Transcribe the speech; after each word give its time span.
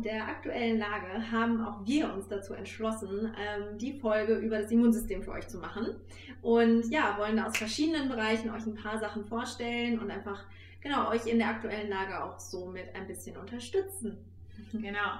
Aufgrund 0.00 0.14
der 0.16 0.28
aktuellen 0.28 0.78
Lage 0.78 1.30
haben 1.30 1.62
auch 1.62 1.84
wir 1.84 2.10
uns 2.10 2.26
dazu 2.26 2.54
entschlossen, 2.54 3.34
ähm, 3.38 3.76
die 3.76 3.92
Folge 3.92 4.36
über 4.36 4.58
das 4.58 4.70
Immunsystem 4.70 5.22
für 5.22 5.32
euch 5.32 5.46
zu 5.46 5.58
machen. 5.58 5.88
Und 6.40 6.90
ja, 6.90 7.18
wollen 7.18 7.36
da 7.36 7.44
aus 7.44 7.58
verschiedenen 7.58 8.08
Bereichen 8.08 8.48
euch 8.48 8.64
ein 8.64 8.76
paar 8.76 8.98
Sachen 8.98 9.26
vorstellen 9.26 9.98
und 9.98 10.10
einfach 10.10 10.42
genau 10.80 11.10
euch 11.10 11.26
in 11.26 11.38
der 11.38 11.48
aktuellen 11.48 11.90
Lage 11.90 12.24
auch 12.24 12.38
somit 12.38 12.94
ein 12.94 13.06
bisschen 13.06 13.36
unterstützen. 13.36 14.16
Genau. 14.72 15.18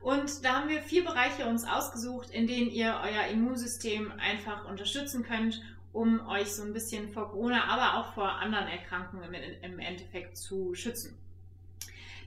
Und 0.00 0.44
da 0.44 0.60
haben 0.60 0.68
wir 0.68 0.82
vier 0.82 1.04
Bereiche 1.04 1.46
uns 1.46 1.64
ausgesucht, 1.64 2.30
in 2.30 2.46
denen 2.46 2.70
ihr 2.70 3.00
euer 3.02 3.26
Immunsystem 3.32 4.12
einfach 4.18 4.68
unterstützen 4.68 5.24
könnt, 5.24 5.60
um 5.92 6.24
euch 6.28 6.52
so 6.52 6.62
ein 6.62 6.72
bisschen 6.72 7.08
vor 7.08 7.30
Corona, 7.30 7.64
aber 7.64 7.98
auch 7.98 8.12
vor 8.12 8.30
anderen 8.30 8.68
Erkrankungen 8.68 9.34
im 9.62 9.78
Endeffekt 9.80 10.36
zu 10.36 10.74
schützen. 10.74 11.18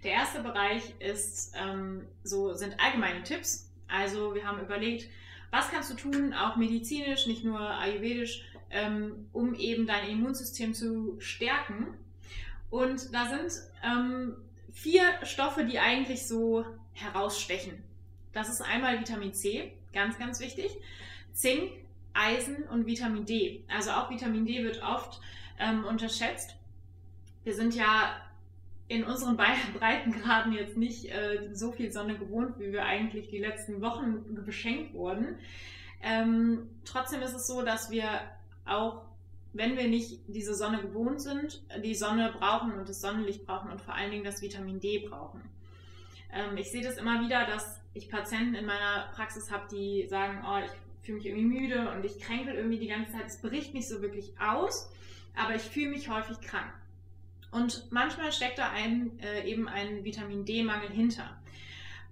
Der 0.03 0.11
erste 0.13 0.41
Bereich 0.41 0.95
ist, 0.99 1.53
ähm, 1.55 2.07
so 2.23 2.53
sind 2.53 2.79
allgemeine 2.79 3.23
Tipps. 3.23 3.70
Also 3.87 4.34
wir 4.34 4.48
haben 4.48 4.59
überlegt, 4.59 5.09
was 5.51 5.70
kannst 5.70 5.91
du 5.91 5.95
tun, 5.95 6.34
auch 6.34 6.55
medizinisch, 6.55 7.27
nicht 7.27 7.43
nur 7.43 7.59
ayurvedisch, 7.59 8.43
ähm, 8.71 9.27
um 9.34 9.53
eben 9.53 9.85
dein 9.85 10.09
Immunsystem 10.09 10.73
zu 10.73 11.20
stärken. 11.20 11.87
Und 12.70 13.13
da 13.13 13.29
sind 13.29 13.51
ähm, 13.84 14.35
vier 14.71 15.03
Stoffe, 15.23 15.65
die 15.65 15.77
eigentlich 15.77 16.26
so 16.26 16.65
herausstechen. 16.93 17.83
Das 18.33 18.49
ist 18.49 18.61
einmal 18.61 18.99
Vitamin 18.99 19.33
C, 19.33 19.73
ganz, 19.93 20.17
ganz 20.17 20.39
wichtig, 20.39 20.71
Zink, 21.33 21.73
Eisen 22.13 22.63
und 22.63 22.85
Vitamin 22.87 23.26
D. 23.26 23.63
Also 23.67 23.91
auch 23.91 24.09
Vitamin 24.09 24.45
D 24.45 24.63
wird 24.63 24.81
oft 24.81 25.20
ähm, 25.59 25.83
unterschätzt. 25.83 26.55
Wir 27.43 27.54
sind 27.54 27.76
ja 27.76 28.15
in 28.91 29.05
unseren 29.05 29.37
Breitengraden 29.79 30.51
jetzt 30.51 30.75
nicht 30.75 31.05
äh, 31.05 31.49
so 31.53 31.71
viel 31.71 31.91
Sonne 31.91 32.17
gewohnt, 32.17 32.59
wie 32.59 32.71
wir 32.73 32.84
eigentlich 32.84 33.29
die 33.29 33.39
letzten 33.39 33.81
Wochen 33.81 34.43
beschenkt 34.45 34.93
wurden. 34.93 35.37
Ähm, 36.03 36.70
trotzdem 36.83 37.21
ist 37.21 37.33
es 37.33 37.48
so, 37.48 37.61
dass 37.61 37.89
wir 37.89 38.07
auch, 38.65 39.03
wenn 39.53 39.77
wir 39.77 39.87
nicht 39.87 40.20
diese 40.27 40.55
Sonne 40.55 40.81
gewohnt 40.81 41.21
sind, 41.21 41.63
die 41.83 41.95
Sonne 41.95 42.33
brauchen 42.37 42.73
und 42.73 42.89
das 42.89 43.01
Sonnenlicht 43.01 43.45
brauchen 43.45 43.71
und 43.71 43.81
vor 43.81 43.93
allen 43.93 44.11
Dingen 44.11 44.23
das 44.23 44.41
Vitamin 44.41 44.79
D 44.79 45.07
brauchen. 45.07 45.41
Ähm, 46.33 46.57
ich 46.57 46.70
sehe 46.71 46.83
das 46.83 46.98
immer 46.98 47.21
wieder, 47.21 47.45
dass 47.45 47.79
ich 47.93 48.09
Patienten 48.09 48.55
in 48.55 48.65
meiner 48.65 49.09
Praxis 49.13 49.51
habe, 49.51 49.67
die 49.71 50.07
sagen, 50.09 50.43
oh, 50.45 50.59
ich 50.65 50.71
fühle 51.05 51.17
mich 51.17 51.27
irgendwie 51.27 51.59
müde 51.59 51.91
und 51.91 52.05
ich 52.05 52.20
kränkel 52.20 52.55
irgendwie 52.55 52.79
die 52.79 52.87
ganze 52.87 53.13
Zeit. 53.13 53.27
Es 53.27 53.41
bricht 53.41 53.73
nicht 53.73 53.87
so 53.87 54.01
wirklich 54.01 54.33
aus, 54.39 54.91
aber 55.35 55.55
ich 55.55 55.63
fühle 55.63 55.89
mich 55.89 56.09
häufig 56.09 56.39
krank. 56.41 56.73
Und 57.52 57.91
manchmal 57.91 58.32
steckt 58.32 58.57
da 58.57 58.71
ein, 58.71 59.20
äh, 59.20 59.48
eben 59.48 59.68
ein 59.68 60.04
Vitamin 60.04 60.46
D-Mangel 60.46 60.90
hinter. 60.90 61.38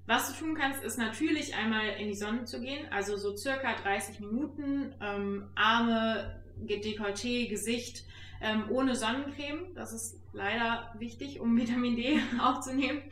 Was 0.06 0.32
du 0.32 0.40
tun 0.44 0.56
kannst, 0.56 0.84
ist 0.84 0.98
natürlich 0.98 1.56
einmal 1.56 1.88
in 2.00 2.08
die 2.08 2.16
Sonne 2.16 2.44
zu 2.46 2.60
gehen, 2.60 2.92
also 2.92 3.16
so 3.16 3.38
circa 3.38 3.76
30 3.76 4.20
Minuten, 4.20 4.94
ähm, 5.02 5.48
Arme, 5.56 6.42
Dekolleté, 6.58 7.48
Gesicht, 7.48 8.04
ähm, 8.42 8.66
ohne 8.70 8.96
Sonnencreme. 8.96 9.74
Das 9.76 9.94
ist 9.94 10.20
leider 10.34 10.94
wichtig, 10.98 11.40
um 11.40 11.56
Vitamin 11.62 11.96
D 11.96 12.20
aufzunehmen. 12.42 13.04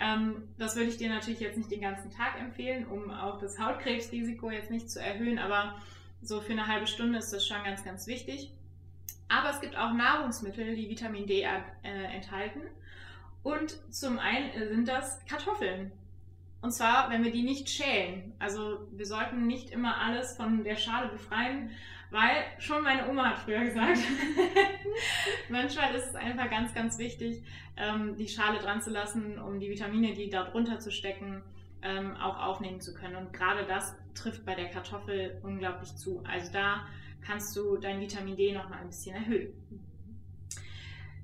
Ähm, 0.00 0.48
das 0.58 0.76
würde 0.76 0.90
ich 0.90 0.96
dir 0.96 1.08
natürlich 1.08 1.40
jetzt 1.40 1.58
nicht 1.58 1.72
den 1.72 1.80
ganzen 1.80 2.10
Tag 2.10 2.40
empfehlen, 2.40 2.86
um 2.86 3.10
auch 3.10 3.40
das 3.40 3.58
Hautkrebsrisiko 3.58 4.50
jetzt 4.50 4.70
nicht 4.70 4.88
zu 4.90 5.00
erhöhen, 5.00 5.38
aber 5.38 5.74
so 6.22 6.40
für 6.40 6.52
eine 6.52 6.68
halbe 6.68 6.86
Stunde 6.86 7.18
ist 7.18 7.32
das 7.32 7.46
schon 7.46 7.62
ganz, 7.64 7.84
ganz 7.84 8.06
wichtig. 8.06 8.52
Aber 9.28 9.50
es 9.50 9.60
gibt 9.60 9.76
auch 9.76 9.92
Nahrungsmittel, 9.92 10.74
die 10.74 10.88
Vitamin 10.88 11.26
D 11.26 11.42
äh, 11.42 11.48
enthalten. 11.82 12.62
Und 13.42 13.78
zum 13.92 14.18
einen 14.18 14.52
sind 14.52 14.88
das 14.88 15.24
Kartoffeln. 15.26 15.92
Und 16.60 16.72
zwar, 16.72 17.10
wenn 17.10 17.22
wir 17.22 17.30
die 17.30 17.42
nicht 17.42 17.68
schälen. 17.68 18.32
Also 18.38 18.88
wir 18.90 19.06
sollten 19.06 19.46
nicht 19.46 19.70
immer 19.70 20.00
alles 20.00 20.36
von 20.36 20.64
der 20.64 20.76
Schale 20.76 21.08
befreien, 21.08 21.70
weil 22.10 22.44
schon 22.58 22.82
meine 22.82 23.08
Oma 23.08 23.30
hat 23.30 23.38
früher 23.38 23.64
gesagt, 23.64 23.98
manchmal 25.48 25.94
ist 25.94 26.08
es 26.08 26.14
einfach 26.14 26.50
ganz, 26.50 26.74
ganz 26.74 26.98
wichtig, 26.98 27.44
ähm, 27.76 28.16
die 28.16 28.28
Schale 28.28 28.58
dran 28.58 28.80
zu 28.82 28.90
lassen, 28.90 29.38
um 29.38 29.60
die 29.60 29.70
Vitamine, 29.70 30.14
die 30.14 30.30
da 30.30 30.44
drunter 30.44 30.80
zu 30.80 30.90
stecken, 30.90 31.42
ähm, 31.82 32.16
auch 32.16 32.38
aufnehmen 32.38 32.80
zu 32.80 32.92
können. 32.92 33.16
Und 33.16 33.32
gerade 33.32 33.64
das 33.66 33.94
trifft 34.14 34.44
bei 34.44 34.54
der 34.54 34.68
Kartoffel 34.70 35.38
unglaublich 35.42 35.94
zu. 35.96 36.24
Also 36.26 36.50
da 36.50 36.86
kannst 37.20 37.56
du 37.56 37.76
dein 37.76 38.00
Vitamin 38.00 38.36
D 38.36 38.52
noch 38.52 38.68
mal 38.68 38.78
ein 38.78 38.88
bisschen 38.88 39.16
erhöhen. 39.16 39.52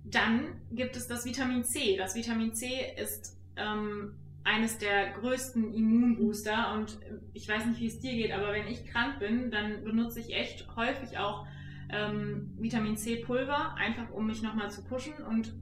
Dann 0.04 0.60
gibt 0.70 0.96
es 0.96 1.06
das 1.06 1.24
Vitamin 1.24 1.64
C. 1.64 1.96
Das 1.96 2.14
Vitamin 2.14 2.54
C 2.54 2.66
ist 2.96 3.36
ähm, 3.56 4.14
eines 4.44 4.78
der 4.78 5.12
größten 5.12 5.72
Immunbooster 5.72 6.74
und 6.74 6.98
ich 7.32 7.48
weiß 7.48 7.64
nicht, 7.66 7.80
wie 7.80 7.86
es 7.86 7.98
dir 7.98 8.12
geht, 8.12 8.30
aber 8.32 8.52
wenn 8.52 8.66
ich 8.66 8.86
krank 8.86 9.18
bin, 9.18 9.50
dann 9.50 9.82
benutze 9.84 10.20
ich 10.20 10.34
echt 10.34 10.66
häufig 10.76 11.16
auch 11.18 11.46
ähm, 11.90 12.52
Vitamin 12.58 12.96
C 12.96 13.16
Pulver, 13.16 13.74
einfach 13.76 14.10
um 14.12 14.26
mich 14.26 14.42
nochmal 14.42 14.70
zu 14.70 14.84
pushen 14.84 15.14
und 15.28 15.54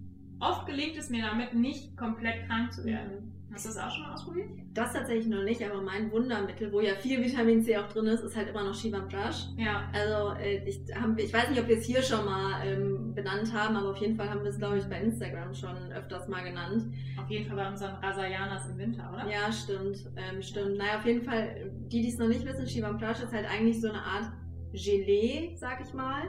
oft 0.42 0.66
gelingt 0.66 0.97
es 0.97 1.08
mir 1.08 1.25
damit 1.25 1.54
nicht 1.54 1.97
komplett 1.97 2.47
krank 2.47 2.72
zu 2.72 2.84
werden. 2.84 3.32
Hast 3.53 3.66
du 3.66 3.69
das 3.69 3.78
auch 3.78 3.91
schon 3.91 4.06
ausprobiert? 4.06 4.48
Das 4.72 4.94
tatsächlich 4.94 5.26
noch 5.26 5.42
nicht, 5.42 5.62
aber 5.62 5.82
mein 5.82 6.10
Wundermittel, 6.10 6.72
wo 6.72 6.80
ja 6.80 6.94
viel 6.94 7.22
Vitamin 7.22 7.62
C 7.62 7.76
auch 7.76 7.86
drin 7.88 8.06
ist, 8.06 8.22
ist 8.22 8.34
halt 8.34 8.48
immer 8.48 8.64
noch 8.64 8.75
Shivam 8.75 9.08
Brush. 9.08 9.48
Ja. 9.58 9.91
Also 9.92 10.41
äh, 10.41 10.66
ich, 10.66 10.80
hab, 10.94 11.19
ich 11.19 11.32
weiß 11.32 11.50
nicht, 11.50 11.60
ob 11.60 11.69
wir 11.69 11.76
es 11.76 11.84
hier 11.84 12.03
schon 12.03 12.25
mal 12.25 12.66
ähm, 12.66 13.14
benannt 13.14 13.53
haben, 13.53 13.76
aber 13.76 13.91
auf 13.91 13.98
jeden 13.98 14.16
Fall 14.16 14.30
haben 14.30 14.42
wir 14.42 14.48
es, 14.48 14.56
glaube 14.56 14.78
ich, 14.78 14.84
bei 14.84 15.03
Instagram 15.03 15.53
schon 15.53 15.92
öfters 15.92 16.28
mal 16.28 16.42
genannt. 16.42 16.94
Auf 17.20 17.28
jeden 17.28 17.47
Fall 17.47 17.56
bei 17.56 17.69
unseren 17.69 17.94
Rasayanas 17.97 18.70
im 18.70 18.78
Winter, 18.78 19.10
oder? 19.12 19.30
Ja, 19.30 19.53
stimmt. 19.53 19.98
Ähm, 20.16 20.41
stimmt. 20.41 20.78
Naja, 20.78 20.97
auf 20.97 21.04
jeden 21.04 21.22
Fall, 21.22 21.70
die, 21.92 22.00
die 22.00 22.09
es 22.09 22.16
noch 22.16 22.28
nicht 22.28 22.47
wissen, 22.47 22.66
Shivam 22.66 22.97
Brush 22.97 23.22
ist 23.22 23.34
halt 23.34 23.44
eigentlich 23.50 23.82
so 23.82 23.91
eine 23.91 24.03
Art 24.03 24.32
Gelee, 24.72 25.55
sag 25.56 25.81
ich 25.81 25.93
mal. 25.94 26.22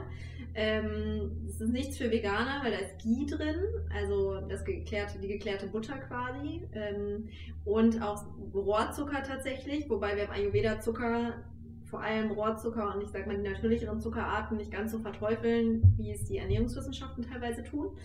Ähm, 0.54 1.32
das 1.46 1.60
ist 1.60 1.72
nichts 1.72 1.98
für 1.98 2.10
Veganer, 2.10 2.62
weil 2.62 2.70
da 2.70 2.78
ist 2.78 2.98
Ghee 3.02 3.26
drin, 3.26 3.56
also 3.92 4.40
das 4.48 4.64
geklärte, 4.64 5.18
die 5.18 5.28
geklärte 5.28 5.66
Butter 5.66 5.98
quasi. 5.98 6.62
Ähm, 6.72 7.28
und 7.64 8.00
auch 8.00 8.24
Rohrzucker 8.54 9.22
tatsächlich, 9.22 9.90
wobei 9.90 10.16
wir 10.16 10.24
im 10.24 10.30
Ayurveda 10.30 10.80
Zucker, 10.80 11.34
vor 11.94 12.02
allem 12.02 12.30
Rohrzucker 12.32 12.94
und 12.94 13.02
ich 13.02 13.10
sag 13.10 13.26
mal 13.26 13.36
die 13.36 13.48
natürlicheren 13.48 14.00
Zuckerarten 14.00 14.56
nicht 14.56 14.72
ganz 14.72 14.90
so 14.90 14.98
verteufeln, 14.98 15.94
wie 15.96 16.10
es 16.10 16.24
die 16.24 16.38
Ernährungswissenschaften 16.38 17.24
teilweise 17.24 17.62
tun. 17.62 17.96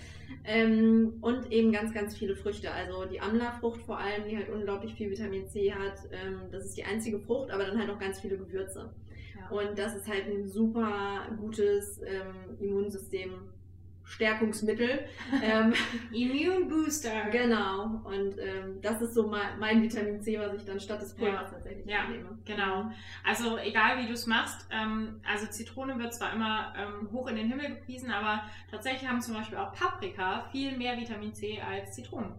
Ähm, 0.44 1.14
und 1.22 1.52
eben 1.52 1.72
ganz, 1.72 1.94
ganz 1.94 2.16
viele 2.16 2.36
Früchte. 2.36 2.72
Also 2.72 3.06
die 3.06 3.20
Amla-Frucht 3.20 3.82
vor 3.82 3.98
allem, 3.98 4.28
die 4.30 4.38
halt 4.38 4.50
unglaublich 4.50 4.94
viel 4.94 5.10
Vitamin 5.10 5.48
C 5.48 5.72
hat. 5.74 5.98
Ähm, 6.12 6.52
das 6.52 6.66
ist 6.66 6.78
die 6.78 6.84
einzige 6.84 7.20
Frucht, 7.20 7.52
aber 7.52 7.66
dann 7.66 7.80
halt 7.80 7.90
auch 7.90 8.00
ganz 8.00 8.20
viele 8.20 8.38
Gewürze. 8.38 8.92
Und 9.50 9.78
das 9.78 9.96
ist 9.96 10.08
halt 10.08 10.28
ein 10.28 10.48
super 10.48 11.28
gutes 11.38 12.02
ähm, 12.06 12.58
Immunsystem. 12.60 13.32
Stärkungsmittel. 14.10 15.06
ähm, 15.44 15.74
Immune 16.12 16.66
Booster. 16.66 17.30
Genau. 17.32 18.02
Und 18.04 18.40
ähm, 18.40 18.82
das 18.82 19.02
ist 19.02 19.14
so 19.14 19.28
mein, 19.28 19.60
mein, 19.60 19.84
Vitamin 19.84 20.20
C, 20.22 20.40
was 20.40 20.56
ich 20.56 20.66
dann 20.66 20.80
statt 20.80 21.02
des 21.02 21.14
Pulvers 21.14 21.52
ja. 21.52 21.58
tatsächlich 21.58 21.86
ja, 21.86 22.08
nehme. 22.10 22.38
Genau. 22.44 22.92
Also 23.24 23.58
egal 23.60 24.00
wie 24.00 24.08
du 24.08 24.14
es 24.14 24.26
machst, 24.26 24.68
ähm, 24.72 25.22
also 25.24 25.46
Zitrone 25.46 26.00
wird 26.00 26.14
zwar 26.14 26.34
immer 26.34 26.74
ähm, 26.76 27.12
hoch 27.12 27.28
in 27.28 27.36
den 27.36 27.48
Himmel 27.48 27.76
gepriesen, 27.76 28.10
aber 28.10 28.44
tatsächlich 28.72 29.08
haben 29.08 29.22
zum 29.22 29.36
Beispiel 29.36 29.60
auch 29.60 29.74
Paprika 29.74 30.50
viel 30.52 30.76
mehr 30.76 30.98
Vitamin 30.98 31.34
C 31.34 31.62
als 31.62 31.94
Zitronen. 31.94 32.34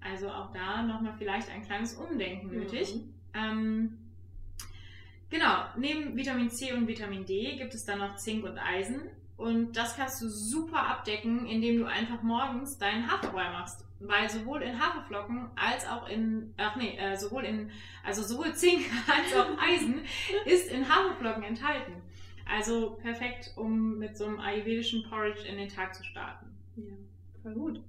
Also 0.00 0.30
auch 0.30 0.50
da 0.52 0.82
nochmal 0.82 1.12
vielleicht 1.18 1.50
ein 1.50 1.62
kleines 1.62 1.94
Umdenken 1.94 2.48
nötig. 2.48 2.94
Mhm. 3.34 3.98
Neben 5.80 6.14
Vitamin 6.16 6.50
C 6.50 6.72
und 6.72 6.86
Vitamin 6.86 7.24
D 7.24 7.56
gibt 7.56 7.74
es 7.74 7.84
dann 7.84 7.98
noch 7.98 8.16
Zink 8.16 8.44
und 8.44 8.58
Eisen. 8.58 9.00
Und 9.38 9.72
das 9.72 9.96
kannst 9.96 10.20
du 10.20 10.28
super 10.28 10.86
abdecken, 10.86 11.46
indem 11.46 11.78
du 11.78 11.86
einfach 11.86 12.22
morgens 12.22 12.76
deinen 12.76 13.10
Haferbrei 13.10 13.50
machst. 13.50 13.86
Weil 13.98 14.28
sowohl 14.28 14.60
in 14.60 14.78
Haferflocken 14.78 15.48
als 15.56 15.86
auch 15.86 16.06
in, 16.08 16.52
ach 16.58 16.76
nee, 16.76 16.96
äh, 16.98 17.16
sowohl 17.16 17.44
in, 17.44 17.70
also 18.04 18.22
sowohl 18.22 18.54
Zink 18.54 18.84
als 19.06 19.34
auch 19.34 19.58
Eisen 19.58 20.02
ist 20.44 20.70
in 20.70 20.86
Haferflocken 20.86 21.42
enthalten. 21.42 21.94
Also 22.46 22.98
perfekt, 23.00 23.52
um 23.56 23.98
mit 23.98 24.18
so 24.18 24.26
einem 24.26 24.40
ayurvedischen 24.40 25.08
Porridge 25.08 25.46
in 25.48 25.56
den 25.56 25.68
Tag 25.68 25.94
zu 25.94 26.04
starten. 26.04 26.46
Ja. 26.76 26.84
Voll 27.42 27.54
gut. 27.54 27.80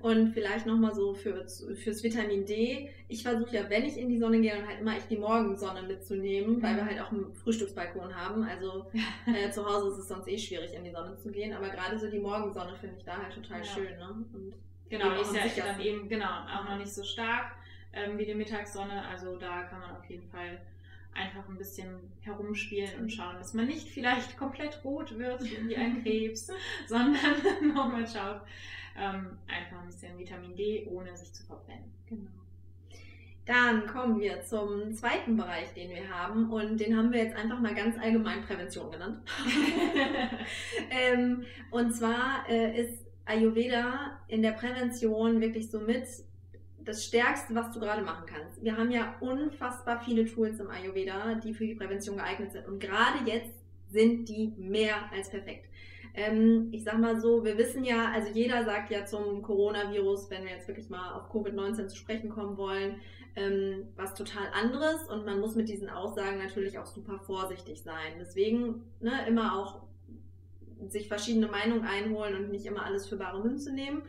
Und 0.00 0.32
vielleicht 0.32 0.66
nochmal 0.66 0.94
so 0.94 1.14
für, 1.14 1.46
fürs 1.76 2.02
Vitamin 2.02 2.44
D. 2.44 2.90
Ich 3.08 3.22
versuche 3.22 3.54
ja, 3.54 3.70
wenn 3.70 3.84
ich 3.84 3.96
in 3.96 4.08
die 4.08 4.18
Sonne 4.18 4.40
gehe, 4.40 4.54
dann 4.54 4.66
halt 4.66 4.80
immer 4.80 4.96
echt 4.96 5.10
die 5.10 5.16
Morgensonne 5.16 5.82
mitzunehmen, 5.82 6.60
weil 6.62 6.76
wir 6.76 6.84
halt 6.84 7.00
auch 7.00 7.12
einen 7.12 7.32
Frühstücksbalkon 7.34 8.14
haben. 8.14 8.42
Also 8.42 8.86
äh, 9.26 9.50
zu 9.50 9.64
Hause 9.64 9.90
ist 9.90 9.98
es 9.98 10.08
sonst 10.08 10.28
eh 10.28 10.38
schwierig, 10.38 10.74
in 10.74 10.84
die 10.84 10.90
Sonne 10.90 11.16
zu 11.16 11.30
gehen. 11.30 11.52
Aber 11.52 11.68
gerade 11.68 11.98
so 11.98 12.10
die 12.10 12.18
Morgensonne 12.18 12.74
finde 12.74 12.96
ich 12.98 13.04
da 13.04 13.16
halt 13.22 13.34
total 13.34 13.58
ja. 13.58 13.64
schön. 13.64 13.96
Ne? 13.98 14.24
Und 14.32 14.54
genau, 14.88 15.14
die 15.14 15.20
ist 15.20 15.56
ja 15.56 15.64
dann 15.64 15.80
eben 15.80 16.08
genau 16.08 16.26
auch 16.26 16.64
noch 16.68 16.78
nicht 16.78 16.92
so 16.92 17.04
stark 17.04 17.52
ähm, 17.92 18.18
wie 18.18 18.26
die 18.26 18.34
Mittagssonne. 18.34 19.06
Also 19.06 19.36
da 19.36 19.62
kann 19.62 19.80
man 19.80 19.96
auf 19.96 20.04
jeden 20.10 20.28
Fall 20.28 20.60
einfach 21.16 21.48
ein 21.48 21.56
bisschen 21.56 22.12
herumspielen 22.20 23.00
und 23.00 23.12
schauen, 23.12 23.36
dass 23.36 23.54
man 23.54 23.66
nicht 23.66 23.88
vielleicht 23.88 24.36
komplett 24.36 24.84
rot 24.84 25.18
wird 25.18 25.42
wie 25.68 25.76
ein 25.76 26.02
Krebs, 26.02 26.50
sondern 26.86 27.16
nochmal 27.74 28.06
schaut, 28.06 28.42
ähm, 28.98 29.38
einfach 29.46 29.80
ein 29.80 29.86
bisschen 29.86 30.18
Vitamin 30.18 30.54
D, 30.56 30.86
ohne 30.90 31.16
sich 31.16 31.32
zu 31.32 31.44
verbrennen. 31.44 31.92
Genau. 32.08 32.30
Dann 33.46 33.86
kommen 33.86 34.18
wir 34.18 34.42
zum 34.42 34.92
zweiten 34.92 35.36
Bereich, 35.36 35.72
den 35.74 35.90
wir 35.90 36.08
haben 36.08 36.50
und 36.50 36.80
den 36.80 36.96
haben 36.96 37.12
wir 37.12 37.22
jetzt 37.22 37.36
einfach 37.36 37.60
mal 37.60 37.74
ganz 37.74 37.96
allgemein 37.96 38.42
Prävention 38.42 38.90
genannt. 38.90 39.20
ähm, 40.90 41.44
und 41.70 41.92
zwar 41.92 42.44
äh, 42.48 42.80
ist 42.80 43.06
Ayurveda 43.24 44.20
in 44.26 44.42
der 44.42 44.52
Prävention 44.52 45.40
wirklich 45.40 45.70
so 45.70 45.78
mit 45.78 46.06
das 46.80 47.04
Stärkste, 47.04 47.54
was 47.54 47.72
du 47.72 47.80
gerade 47.80 48.02
machen 48.02 48.26
kannst. 48.26 48.62
Wir 48.64 48.76
haben 48.76 48.90
ja 48.90 49.16
unfassbar 49.20 50.00
viele 50.00 50.24
Tools 50.24 50.58
im 50.58 50.70
Ayurveda, 50.70 51.34
die 51.34 51.54
für 51.54 51.66
die 51.66 51.74
Prävention 51.74 52.16
geeignet 52.16 52.52
sind. 52.52 52.66
Und 52.66 52.80
gerade 52.80 53.18
jetzt 53.26 53.54
sind 53.90 54.28
die 54.28 54.54
mehr 54.56 55.10
als 55.12 55.30
perfekt. 55.30 55.66
Ähm, 56.16 56.68
ich 56.72 56.82
sag 56.82 56.98
mal 56.98 57.20
so, 57.20 57.44
wir 57.44 57.58
wissen 57.58 57.84
ja, 57.84 58.10
also 58.10 58.30
jeder 58.32 58.64
sagt 58.64 58.90
ja 58.90 59.04
zum 59.04 59.42
Coronavirus, 59.42 60.30
wenn 60.30 60.44
wir 60.44 60.52
jetzt 60.52 60.66
wirklich 60.66 60.88
mal 60.88 61.12
auf 61.12 61.30
Covid-19 61.30 61.88
zu 61.88 61.96
sprechen 61.96 62.30
kommen 62.30 62.56
wollen, 62.56 62.96
ähm, 63.36 63.88
was 63.96 64.14
total 64.14 64.46
anderes 64.54 65.06
und 65.10 65.26
man 65.26 65.40
muss 65.40 65.54
mit 65.54 65.68
diesen 65.68 65.90
Aussagen 65.90 66.38
natürlich 66.38 66.78
auch 66.78 66.86
super 66.86 67.18
vorsichtig 67.18 67.82
sein. 67.82 68.14
Deswegen 68.18 68.84
ne, 69.00 69.26
immer 69.28 69.58
auch 69.58 69.82
sich 70.88 71.08
verschiedene 71.08 71.48
Meinungen 71.48 71.84
einholen 71.84 72.34
und 72.34 72.50
nicht 72.50 72.64
immer 72.64 72.84
alles 72.84 73.08
für 73.08 73.16
bare 73.16 73.42
Münze 73.42 73.74
nehmen. 73.74 74.02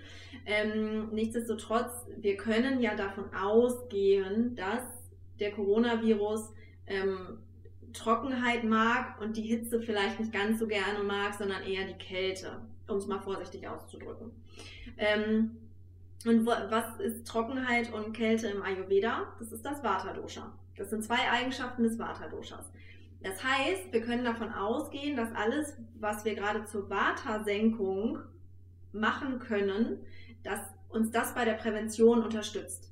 Ähm, 0.45 1.09
nichtsdestotrotz, 1.11 2.07
wir 2.17 2.37
können 2.37 2.81
ja 2.81 2.95
davon 2.95 3.33
ausgehen, 3.33 4.55
dass 4.55 4.83
der 5.39 5.51
Coronavirus 5.51 6.53
ähm, 6.87 7.39
Trockenheit 7.97 8.63
mag 8.63 9.19
und 9.21 9.37
die 9.37 9.41
Hitze 9.41 9.81
vielleicht 9.81 10.19
nicht 10.19 10.31
ganz 10.31 10.59
so 10.59 10.67
gerne 10.67 11.03
mag, 11.03 11.33
sondern 11.33 11.63
eher 11.63 11.85
die 11.85 11.97
Kälte, 11.97 12.61
um 12.87 12.97
es 12.97 13.07
mal 13.07 13.19
vorsichtig 13.19 13.67
auszudrücken. 13.67 14.31
Ähm, 14.97 15.57
und 16.25 16.45
wo, 16.45 16.51
was 16.51 16.99
ist 16.99 17.27
Trockenheit 17.27 17.93
und 17.93 18.13
Kälte 18.13 18.47
im 18.47 18.61
Ayurveda? 18.61 19.33
Das 19.39 19.51
ist 19.51 19.65
das 19.65 19.83
Vata-Dosha. 19.83 20.51
Das 20.75 20.89
sind 20.89 21.03
zwei 21.03 21.29
Eigenschaften 21.31 21.83
des 21.83 21.97
Vata-Doshas. 21.97 22.65
Das 23.21 23.43
heißt, 23.43 23.91
wir 23.91 24.01
können 24.01 24.23
davon 24.23 24.51
ausgehen, 24.51 25.15
dass 25.15 25.33
alles, 25.33 25.75
was 25.99 26.23
wir 26.25 26.35
gerade 26.35 26.65
zur 26.65 26.89
Vata-Senkung 26.89 28.19
machen 28.91 29.39
können, 29.39 29.99
dass 30.43 30.59
uns 30.89 31.11
das 31.11 31.33
bei 31.33 31.45
der 31.45 31.53
Prävention 31.53 32.23
unterstützt. 32.23 32.91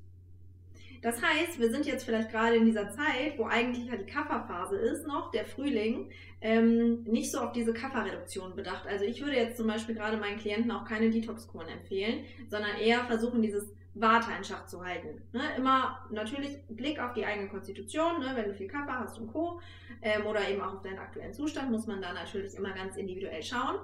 Das 1.06 1.22
heißt, 1.22 1.60
wir 1.60 1.69
sind 1.69 1.86
jetzt 1.86 2.04
vielleicht 2.04 2.31
gerade 2.31 2.56
in 2.56 2.66
dieser 2.66 2.90
Zeit, 2.90 3.38
wo 3.38 3.46
eigentlich 3.46 3.86
ja 3.86 3.96
die 3.96 4.12
Kafferphase 4.12 4.75
ist 4.75 5.06
noch, 5.06 5.30
der 5.30 5.46
Frühling, 5.46 6.10
ähm, 6.42 7.04
nicht 7.04 7.31
so 7.31 7.42
auf 7.42 7.52
diese 7.52 7.75
Kafferreduktion 7.75 8.56
bedacht. 8.56 8.88
Also 8.88 9.06
ich 9.06 9.22
würde 9.22 9.36
jetzt 9.36 9.56
zum 9.56 9.68
Beispiel 9.68 9.94
gerade 9.94 10.18
meinen 10.18 10.40
Klienten 10.40 10.72
auch 10.72 10.84
keine 10.84 11.12
Detox-Kuren 11.12 11.68
empfehlen, 11.68 12.25
sondern 12.50 12.78
eher 12.78 13.06
versuchen, 13.06 13.44
dieses 13.44 13.72
Warte 13.94 14.31
in 14.36 14.44
Schach 14.44 14.66
zu 14.66 14.84
halten. 14.84 15.22
Ne? 15.31 15.44
Immer 15.57 16.07
natürlich 16.10 16.57
Blick 16.69 17.00
auf 17.00 17.13
die 17.13 17.24
eigene 17.24 17.50
Konstitution, 17.50 18.22
ne? 18.22 18.31
wenn 18.34 18.46
du 18.46 18.56
viel 18.56 18.68
Kaffer 18.68 18.98
hast 18.98 19.19
und 19.19 19.31
Co. 19.31 19.62
Ähm, 20.02 20.25
oder 20.25 20.50
eben 20.50 20.60
auch 20.60 20.74
auf 20.74 20.81
deinen 20.81 20.98
aktuellen 20.98 21.36
Zustand, 21.36 21.69
muss 21.69 21.86
man 21.86 22.02
da 22.02 22.13
natürlich 22.13 22.56
immer 22.56 22.72
ganz 22.72 22.98
individuell 22.98 23.44
schauen. 23.44 23.75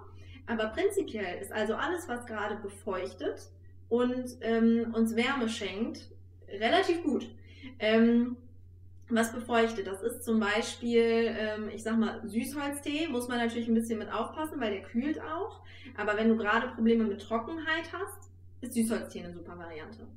Aber 0.48 0.70
prinzipiell 0.70 1.40
ist 1.40 1.52
also 1.52 1.76
alles, 1.76 2.10
was 2.10 2.26
gerade 2.26 2.56
befeuchtet 2.56 3.52
und 3.90 4.26
ähm, 4.42 4.92
uns 4.96 5.16
Wärme 5.16 5.48
schenkt, 5.48 6.10
relativ 6.60 7.04
gut. 7.04 7.30
Ähm, 7.80 8.38
was 9.10 9.34
befeuchtet, 9.34 9.88
das 9.88 10.02
ist 10.02 10.24
zum 10.24 10.40
Beispiel, 10.40 11.36
ähm, 11.38 11.70
ich 11.74 11.84
sag 11.84 11.98
mal, 11.98 12.22
Süßholztee, 12.24 13.08
muss 13.10 13.28
man 13.28 13.40
natürlich 13.40 13.68
ein 13.68 13.74
bisschen 13.74 14.00
mit 14.00 14.12
aufpassen, 14.12 14.60
weil 14.60 14.72
der 14.72 14.84
kühlt 14.84 15.20
auch. 15.22 15.62
Aber 15.98 16.16
wenn 16.16 16.30
du 16.30 16.38
gerade 16.38 16.70
Probleme 16.70 17.04
mit 17.04 17.22
Trockenheit 17.22 17.92
hast, 17.92 18.32
ist 18.62 18.74
Süßholztee 18.74 19.24
eine 19.24 19.34
super 19.34 19.58
Variante. 19.58 20.08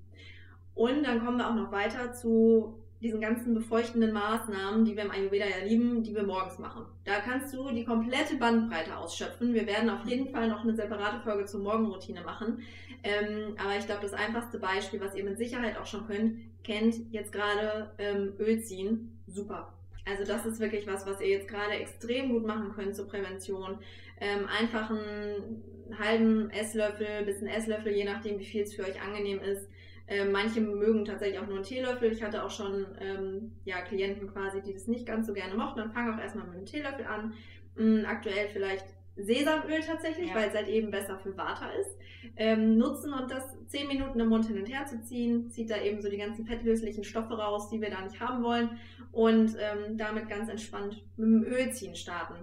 Und 0.75 1.05
dann 1.05 1.25
kommen 1.25 1.39
wir 1.39 1.49
auch 1.49 1.55
noch 1.55 1.73
weiter 1.73 2.13
zu 2.13 2.84
diesen 3.05 3.21
ganzen 3.21 3.53
befeuchtenden 3.53 4.13
Maßnahmen, 4.13 4.87
die 4.87 4.97
wir 4.97 5.05
im 5.05 5.11
Ayurveda 5.11 5.45
ja 5.45 5.67
lieben, 5.67 6.03
die 6.03 6.15
wir 6.15 6.23
morgens 6.23 6.59
machen. 6.59 6.87
Da 7.05 7.21
kannst 7.21 7.55
du 7.55 7.71
die 7.71 7.85
komplette 7.85 8.37
Bandbreite 8.37 8.97
ausschöpfen. 8.97 9.53
Wir 9.53 9.67
werden 9.67 9.91
auf 9.91 10.07
jeden 10.07 10.31
Fall 10.31 10.49
noch 10.49 10.63
eine 10.63 10.75
separate 10.75 11.23
Folge 11.23 11.45
zur 11.45 11.61
Morgenroutine 11.61 12.23
machen. 12.23 12.63
Ähm, 13.03 13.57
aber 13.63 13.77
ich 13.79 13.85
glaube, 13.85 14.01
das 14.01 14.15
einfachste 14.15 14.59
Beispiel, 14.59 15.01
was 15.03 15.15
ihr 15.15 15.23
mit 15.23 15.37
Sicherheit 15.37 15.77
auch 15.77 15.85
schon 15.85 16.07
könnt, 16.07 16.39
kennt 16.65 17.13
jetzt 17.13 17.31
gerade 17.31 17.91
ähm, 17.99 18.33
Öl 18.39 18.63
ziehen. 18.63 19.21
Super. 19.27 19.75
Also 20.07 20.25
das 20.25 20.47
ist 20.47 20.59
wirklich 20.59 20.87
was, 20.87 21.07
was 21.07 21.21
ihr 21.21 21.29
jetzt 21.29 21.49
gerade 21.49 21.75
extrem 21.75 22.31
gut 22.31 22.47
machen 22.47 22.73
könnt 22.75 22.97
zur 22.97 23.07
Prävention. 23.07 23.79
Ähm, 24.19 24.47
einfach 24.47 24.89
einen 24.89 25.63
halben 25.99 26.49
Esslöffel 26.51 27.27
bis 27.27 27.39
einen 27.39 27.49
Esslöffel, 27.49 27.93
je 27.93 28.05
nachdem, 28.05 28.39
wie 28.39 28.47
viel 28.47 28.63
es 28.63 28.75
für 28.75 28.85
euch 28.85 29.03
angenehm 29.03 29.41
ist. 29.41 29.69
Ähm, 30.07 30.33
manche 30.33 30.61
mögen 30.61 31.05
tatsächlich 31.05 31.39
auch 31.39 31.47
nur 31.47 31.57
einen 31.57 31.65
Teelöffel. 31.65 32.13
Ich 32.13 32.23
hatte 32.23 32.45
auch 32.45 32.51
schon 32.51 32.87
ähm, 33.01 33.53
ja, 33.65 33.81
Klienten 33.83 34.29
quasi, 34.29 34.61
die 34.61 34.75
das 34.75 34.87
nicht 34.87 35.07
ganz 35.07 35.27
so 35.27 35.33
gerne 35.33 35.55
mochten. 35.55 35.79
Dann 35.79 35.93
fang 35.93 36.13
auch 36.13 36.21
erstmal 36.21 36.47
mit 36.47 36.57
einem 36.57 36.67
Teelöffel 36.67 37.07
an. 37.07 37.33
Ähm, 37.79 38.05
aktuell 38.07 38.49
vielleicht 38.49 38.85
Sesamöl 39.17 39.81
tatsächlich, 39.81 40.29
ja. 40.29 40.35
weil 40.35 40.49
es 40.49 40.55
halt 40.55 40.69
eben 40.69 40.91
besser 40.91 41.19
für 41.19 41.37
Water 41.37 41.73
ist. 41.81 41.97
Ähm, 42.37 42.77
nutzen 42.77 43.13
und 43.13 43.31
das 43.31 43.45
10 43.69 43.87
Minuten 43.87 44.19
im 44.21 44.29
Mund 44.29 44.47
hin 44.47 44.59
und 44.59 44.67
her 44.67 44.87
zu 44.87 45.03
ziehen, 45.03 45.51
zieht 45.51 45.71
da 45.71 45.81
eben 45.81 46.03
so 46.03 46.11
die 46.11 46.17
ganzen 46.17 46.47
fettlöslichen 46.47 47.05
Stoffe 47.05 47.35
raus, 47.35 47.71
die 47.71 47.81
wir 47.81 47.91
da 47.91 48.01
nicht 48.03 48.21
haben 48.21 48.43
wollen. 48.43 48.79
Und 49.13 49.57
ähm, 49.59 49.97
damit 49.97 50.29
ganz 50.29 50.49
entspannt 50.51 51.03
mit 51.17 51.29
dem 51.29 51.45
Ölziehen 51.45 51.95
starten. 51.95 52.35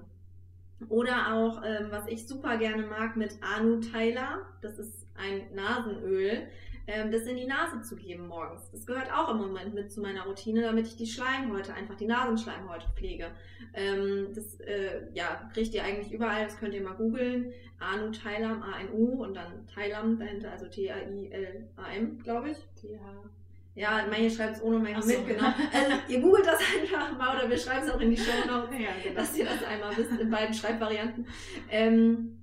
Oder 0.89 1.35
auch, 1.35 1.61
ähm, 1.63 1.87
was 1.91 2.07
ich 2.07 2.27
super 2.27 2.57
gerne 2.57 2.87
mag, 2.87 3.17
mit 3.17 3.37
Anu 3.41 3.81
Tyler. 3.81 4.47
Das 4.61 4.79
ist 4.79 5.07
ein 5.15 5.53
Nasenöl. 5.53 6.47
Ähm, 6.91 7.09
das 7.09 7.21
in 7.21 7.37
die 7.37 7.45
Nase 7.45 7.81
zu 7.81 7.95
geben 7.95 8.27
morgens. 8.27 8.69
Das 8.71 8.85
gehört 8.85 9.11
auch 9.13 9.29
im 9.31 9.37
Moment 9.37 9.73
mit 9.73 9.91
zu 9.91 10.01
meiner 10.01 10.23
Routine, 10.23 10.61
damit 10.61 10.87
ich 10.87 10.97
die 10.97 11.07
Schleimhäute, 11.07 11.73
einfach 11.73 11.95
die 11.95 12.05
Nasenschleimhäute 12.05 12.87
pflege. 12.95 13.27
Ähm, 13.73 14.27
das 14.35 14.59
äh, 14.59 15.07
ja, 15.13 15.49
kriegt 15.53 15.73
ihr 15.73 15.85
eigentlich 15.85 16.11
überall, 16.11 16.43
das 16.43 16.57
könnt 16.57 16.73
ihr 16.73 16.81
mal 16.81 16.95
googeln. 16.95 17.53
Anu 17.79 18.11
Thailam, 18.11 18.61
A-N-U 18.61 19.23
und 19.23 19.35
dann 19.35 19.65
Thailam 19.73 20.19
dahinter, 20.19 20.51
also 20.51 20.67
T-A-I-L-A-M, 20.67 22.19
glaube 22.19 22.49
ich. 22.49 22.57
T-H. 22.81 22.99
Ja, 23.73 24.05
manche 24.09 24.29
schreiben 24.29 24.53
es 24.53 24.61
ohne 24.61 24.79
manche 24.79 25.01
so. 25.01 25.17
mit, 25.17 25.27
genau. 25.27 25.45
Also 25.45 25.93
ihr 26.09 26.19
googelt 26.19 26.45
das 26.45 26.59
einfach 26.59 27.17
mal 27.17 27.37
oder 27.37 27.49
wir 27.49 27.57
schreiben 27.57 27.87
es 27.87 27.93
auch 27.93 28.01
in 28.01 28.09
die 28.09 28.17
Show 28.17 28.45
Notes, 28.45 28.69
ja, 28.79 28.89
genau. 29.01 29.15
dass 29.15 29.37
ihr 29.37 29.45
das 29.45 29.63
einmal 29.63 29.95
wisst 29.95 30.19
in 30.19 30.29
beiden 30.29 30.53
Schreibvarianten. 30.53 31.25
Ähm, 31.69 32.40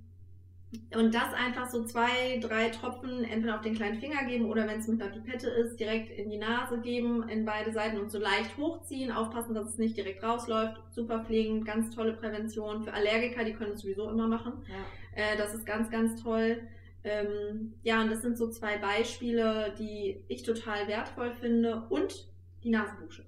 und 0.95 1.15
das 1.15 1.33
einfach 1.33 1.71
so 1.71 1.85
zwei, 1.85 2.39
drei 2.41 2.69
Tropfen 2.69 3.25
entweder 3.25 3.55
auf 3.55 3.63
den 3.63 3.75
kleinen 3.75 3.99
Finger 3.99 4.25
geben 4.27 4.51
oder 4.51 4.69
wenn 4.69 4.81
es 4.81 4.87
mit 4.87 5.01
einer 5.01 5.11
Pipette 5.11 5.49
ist, 5.49 5.81
direkt 5.81 6.11
in 6.11 6.29
die 6.29 6.37
Nase 6.37 6.79
geben, 6.81 7.27
in 7.29 7.47
beide 7.47 7.73
Seiten 7.73 7.99
und 7.99 8.11
so 8.11 8.19
leicht 8.19 8.57
hochziehen. 8.59 9.11
Aufpassen, 9.11 9.55
dass 9.55 9.69
es 9.69 9.79
nicht 9.79 9.97
direkt 9.97 10.23
rausläuft. 10.23 10.77
Super 10.91 11.25
pflegen, 11.25 11.65
ganz 11.65 11.95
tolle 11.95 12.13
Prävention. 12.13 12.85
Für 12.85 12.93
Allergiker, 12.93 13.45
die 13.45 13.55
können 13.55 13.73
es 13.73 13.81
sowieso 13.81 14.11
immer 14.11 14.29
machen. 14.29 14.53
Ja. 14.69 15.23
Äh, 15.23 15.39
das 15.39 15.55
ist 15.55 15.65
ganz, 15.65 15.91
ganz 15.91 16.23
toll. 16.23 16.61
Ähm, 17.03 17.75
ja, 17.83 18.03
und 18.03 18.11
das 18.11 18.21
sind 18.21 18.37
so 18.37 18.51
zwei 18.51 18.77
Beispiele, 18.77 19.75
die 19.79 20.23
ich 20.29 20.43
total 20.43 20.87
wertvoll 20.87 21.33
finde. 21.41 21.87
Und 21.89 22.29
die 22.63 22.71
Nasendusche. 22.71 23.25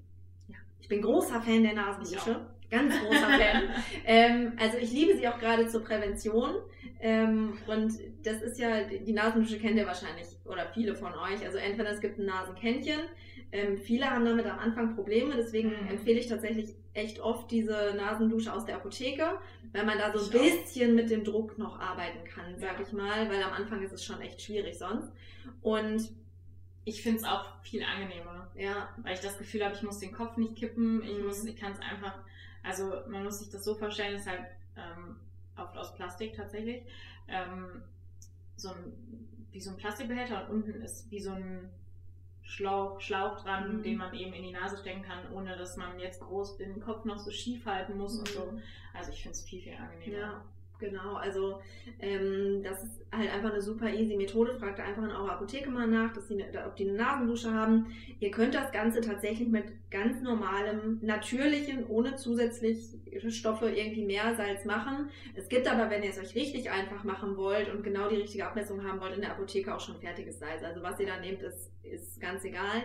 Ja. 0.49 0.57
Ich 0.79 0.89
bin 0.89 1.01
großer 1.01 1.41
Fan 1.41 1.63
der 1.63 1.75
Nasendusche. 1.75 2.47
Ganz 2.71 2.95
großer 3.01 3.29
Fan. 3.29 3.63
ähm, 4.05 4.53
also 4.59 4.79
ich 4.79 4.93
liebe 4.93 5.17
sie 5.17 5.27
auch 5.27 5.39
gerade 5.39 5.67
zur 5.69 5.83
Prävention. 5.83 6.55
Ähm, 7.01 7.59
und 7.67 7.93
das 8.23 8.43
ist 8.43 8.59
ja, 8.59 8.85
die 8.85 9.13
Nasendusche 9.13 9.59
kennt 9.59 9.77
ihr 9.77 9.87
wahrscheinlich 9.87 10.27
oder 10.45 10.67
viele 10.73 10.95
von 10.95 11.13
euch. 11.15 11.45
Also 11.45 11.59
entweder 11.59 11.91
es 11.91 12.01
gibt 12.01 12.19
ein 12.19 12.27
Nasenkännchen. 12.27 13.01
Ähm, 13.53 13.79
viele 13.79 14.09
haben 14.09 14.25
damit 14.25 14.47
am 14.47 14.59
Anfang 14.59 14.95
Probleme, 14.95 15.35
deswegen 15.37 15.71
mhm. 15.71 15.89
empfehle 15.89 16.21
ich 16.21 16.29
tatsächlich 16.29 16.75
echt 16.93 17.21
oft 17.21 17.51
diese 17.51 17.95
Nasendusche 17.97 18.53
aus 18.53 18.65
der 18.65 18.77
Apotheke, 18.77 19.39
weil 19.73 19.85
man 19.85 19.99
da 19.99 20.17
so 20.17 20.31
ein 20.31 20.45
bisschen 20.45 20.95
mit 20.95 21.11
dem 21.11 21.25
Druck 21.25 21.59
noch 21.59 21.79
arbeiten 21.81 22.25
kann, 22.25 22.59
sag 22.59 22.79
ja. 22.79 22.87
ich 22.87 22.93
mal, 22.93 23.29
weil 23.29 23.43
am 23.43 23.53
Anfang 23.53 23.83
ist 23.83 23.93
es 23.93 24.05
schon 24.05 24.21
echt 24.21 24.43
schwierig 24.43 24.79
sonst. 24.79 25.11
Und 25.63 26.11
ich 26.85 27.03
finde 27.03 27.19
es 27.19 27.25
auch 27.25 27.45
viel 27.63 27.83
angenehmer. 27.83 28.51
Ja. 28.57 28.89
Weil 29.03 29.15
ich 29.15 29.21
das 29.21 29.39
Gefühl 29.39 29.65
habe, 29.65 29.75
ich 29.75 29.83
muss 29.83 29.99
den 29.99 30.13
Kopf 30.13 30.37
nicht 30.37 30.57
kippen, 30.57 31.03
ich 31.03 31.19
mhm. 31.19 31.49
ich 31.49 31.57
kann 31.57 31.73
es 31.73 31.81
einfach, 31.81 32.19
also 32.63 33.03
man 33.09 33.25
muss 33.25 33.39
sich 33.41 33.51
das 33.51 33.65
so 33.65 33.75
vorstellen, 33.75 34.15
es 34.15 34.23
ist 34.23 34.29
halt 34.29 34.47
ähm, 34.77 35.17
oft 35.57 35.77
aus 35.77 35.95
Plastik 35.95 36.35
tatsächlich. 36.35 36.83
Ähm, 37.29 37.83
so 38.57 38.71
ein, 38.71 38.93
wie 39.53 39.61
so 39.61 39.71
ein 39.71 39.77
Plastikbehälter 39.77 40.49
und 40.51 40.65
unten 40.65 40.83
ist 40.83 41.11
wie 41.11 41.21
so 41.21 41.33
ein 41.33 41.71
Schlauch, 42.43 43.01
Schlauch 43.01 43.41
dran, 43.43 43.79
Mhm. 43.79 43.83
den 43.83 43.97
man 43.97 44.13
eben 44.15 44.33
in 44.33 44.43
die 44.43 44.53
Nase 44.53 44.77
stecken 44.79 45.03
kann, 45.03 45.31
ohne 45.33 45.57
dass 45.57 45.77
man 45.77 45.99
jetzt 46.01 46.21
groß 46.21 46.57
den 46.57 46.81
Kopf 46.81 47.05
noch 47.05 47.19
so 47.19 47.31
schief 47.31 47.65
halten 47.65 47.97
muss 47.97 48.19
und 48.19 48.29
so. 48.29 48.45
Mhm. 48.53 48.63
Also 48.93 49.13
ich 49.13 49.23
finde 49.23 49.37
es 49.37 49.45
viel, 49.45 49.63
viel 49.63 49.75
angenehmer. 49.75 50.19
Ja, 50.19 50.45
genau. 50.81 51.15
Also 51.15 51.61
ähm, 52.01 52.63
das 52.63 52.83
ist 52.83 53.07
halt 53.13 53.33
einfach 53.33 53.53
eine 53.53 53.61
super 53.61 53.93
easy 53.93 54.17
Methode. 54.17 54.57
Fragt 54.59 54.81
einfach 54.81 55.05
in 55.05 55.11
eurer 55.11 55.33
Apotheke 55.33 55.71
mal 55.71 55.87
nach, 55.87 56.13
dass 56.13 56.31
eine, 56.31 56.45
ob 56.67 56.77
die 56.77 56.89
eine 56.89 56.99
Nasendusche 56.99 57.53
haben. 57.53 57.87
Ihr 58.19 58.31
könnt 58.31 58.55
das 58.55 58.73
Ganze 58.73 59.01
tatsächlich 59.01 59.49
mit 59.49 59.65
ganz 59.91 60.21
normalem, 60.23 60.99
natürlichen, 61.03 61.87
ohne 61.87 62.17
zusätzliche 62.17 63.31
Stoffe 63.31 63.71
irgendwie 63.71 64.05
Meersalz 64.05 64.65
machen. 64.65 65.11
Es 65.35 65.49
gibt 65.49 65.71
aber, 65.71 65.91
wenn 65.91 66.03
ihr 66.03 66.11
es 66.11 66.19
euch 66.19 66.35
richtig 66.35 66.71
einfach 66.71 67.05
machen 67.05 67.37
wollt 67.37 67.73
und 67.73 67.83
genau 67.83 68.09
die 68.09 68.17
richtige 68.17 68.47
Abmessung 68.47 68.85
haben 68.85 69.01
wollt, 69.01 69.15
in 69.15 69.21
der 69.21 69.33
Apotheke 69.33 69.75
auch 69.75 69.81
schon 69.81 70.01
fertiges 70.01 70.39
Salz. 70.39 70.63
Also 70.63 70.83
was 70.83 70.99
ihr 70.99 71.07
da 71.07 71.19
nehmt, 71.21 71.43
ist, 71.43 71.71
ist 71.83 72.21
ganz 72.21 72.45
egal. 72.45 72.83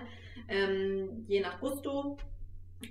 Ähm, 0.47 1.25
je 1.27 1.41
nach 1.41 1.59
Gusto. 1.59 2.17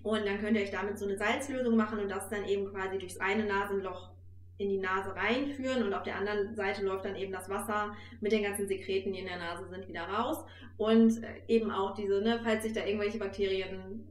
Und 0.03 0.27
dann 0.27 0.41
könnt 0.41 0.57
ihr 0.57 0.63
euch 0.63 0.71
damit 0.71 0.99
so 0.99 1.05
eine 1.07 1.17
Salzlösung 1.17 1.77
machen 1.77 1.99
und 1.99 2.09
das 2.09 2.29
dann 2.29 2.45
eben 2.45 2.67
quasi 2.67 2.99
durchs 2.99 3.19
eine 3.19 3.45
Nasenloch 3.45 4.14
in 4.59 4.69
die 4.69 4.79
Nase 4.79 5.15
reinführen 5.15 5.83
und 5.83 5.95
auf 5.95 6.05
der 6.05 6.17
anderen 6.17 6.55
Seite 6.55 6.85
läuft 6.85 7.05
dann 7.05 7.17
eben 7.17 7.33
das 7.33 7.49
Wasser 7.49 7.97
mit 8.21 8.33
den 8.33 8.43
ganzen 8.43 8.69
Sekreten, 8.69 9.13
die 9.13 9.19
in 9.19 9.27
der 9.27 9.39
Nase 9.39 9.69
sind, 9.69 9.89
wieder 9.89 10.05
raus. 10.05 10.45
Und 10.77 11.23
äh, 11.23 11.43
eben 11.49 11.71
auch 11.71 11.95
diese, 11.95 12.21
ne, 12.21 12.41
falls 12.43 12.63
sich 12.63 12.73
da 12.73 12.85
irgendwelche 12.85 13.19
Bakterien 13.19 14.07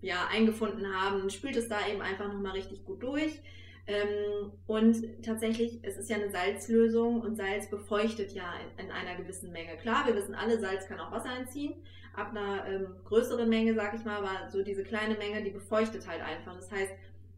ja, 0.00 0.28
eingefunden 0.30 0.86
haben, 0.94 1.28
spült 1.30 1.56
es 1.56 1.68
da 1.68 1.78
eben 1.90 2.00
einfach 2.00 2.32
nochmal 2.32 2.52
richtig 2.52 2.84
gut 2.84 3.02
durch. 3.02 3.40
Ähm, 3.86 4.52
und 4.66 5.22
tatsächlich, 5.22 5.78
es 5.82 5.96
ist 5.96 6.10
ja 6.10 6.16
eine 6.16 6.30
Salzlösung 6.30 7.20
und 7.20 7.36
Salz 7.36 7.70
befeuchtet 7.70 8.32
ja 8.32 8.54
in, 8.78 8.86
in 8.86 8.90
einer 8.90 9.14
gewissen 9.14 9.52
Menge. 9.52 9.76
Klar, 9.76 10.06
wir 10.06 10.16
wissen 10.16 10.34
alle, 10.34 10.58
Salz 10.58 10.88
kann 10.88 10.98
auch 10.98 11.12
Wasser 11.12 11.36
entziehen. 11.38 11.74
Ab 12.14 12.30
einer 12.30 12.66
ähm, 12.66 12.96
größeren 13.04 13.48
Menge, 13.48 13.74
sag 13.74 13.94
ich 13.94 14.04
mal, 14.04 14.16
aber 14.16 14.50
so 14.50 14.62
diese 14.62 14.82
kleine 14.82 15.14
Menge, 15.16 15.42
die 15.44 15.50
befeuchtet 15.50 16.08
halt 16.08 16.22
einfach. 16.22 16.56
Das 16.56 16.72
heißt, 16.72 16.92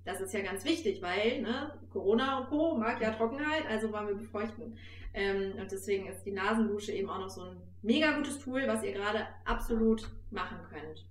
das 0.09 0.21
ist 0.23 0.33
ja 0.33 0.41
ganz 0.41 0.65
wichtig, 0.65 1.03
weil 1.03 1.43
ne, 1.43 1.73
Corona 1.93 2.39
und 2.39 2.49
Co. 2.49 2.75
mag 2.77 3.01
ja 3.01 3.11
Trockenheit, 3.13 3.67
also 3.69 3.93
wollen 3.93 4.09
wir 4.09 4.15
befeuchten. 4.15 4.77
Ähm, 5.13 5.53
und 5.61 5.71
deswegen 5.71 6.07
ist 6.09 6.23
die 6.25 6.33
Nasendusche 6.33 6.93
eben 6.93 7.11
auch 7.11 7.19
noch 7.19 7.29
so 7.29 7.43
ein 7.43 7.57
mega 7.83 8.13
gutes 8.13 8.39
Tool, 8.39 8.67
was 8.67 8.83
ihr 8.83 8.93
gerade 8.93 9.27
absolut 9.45 10.09
machen 10.31 10.59
könnt. 10.71 11.05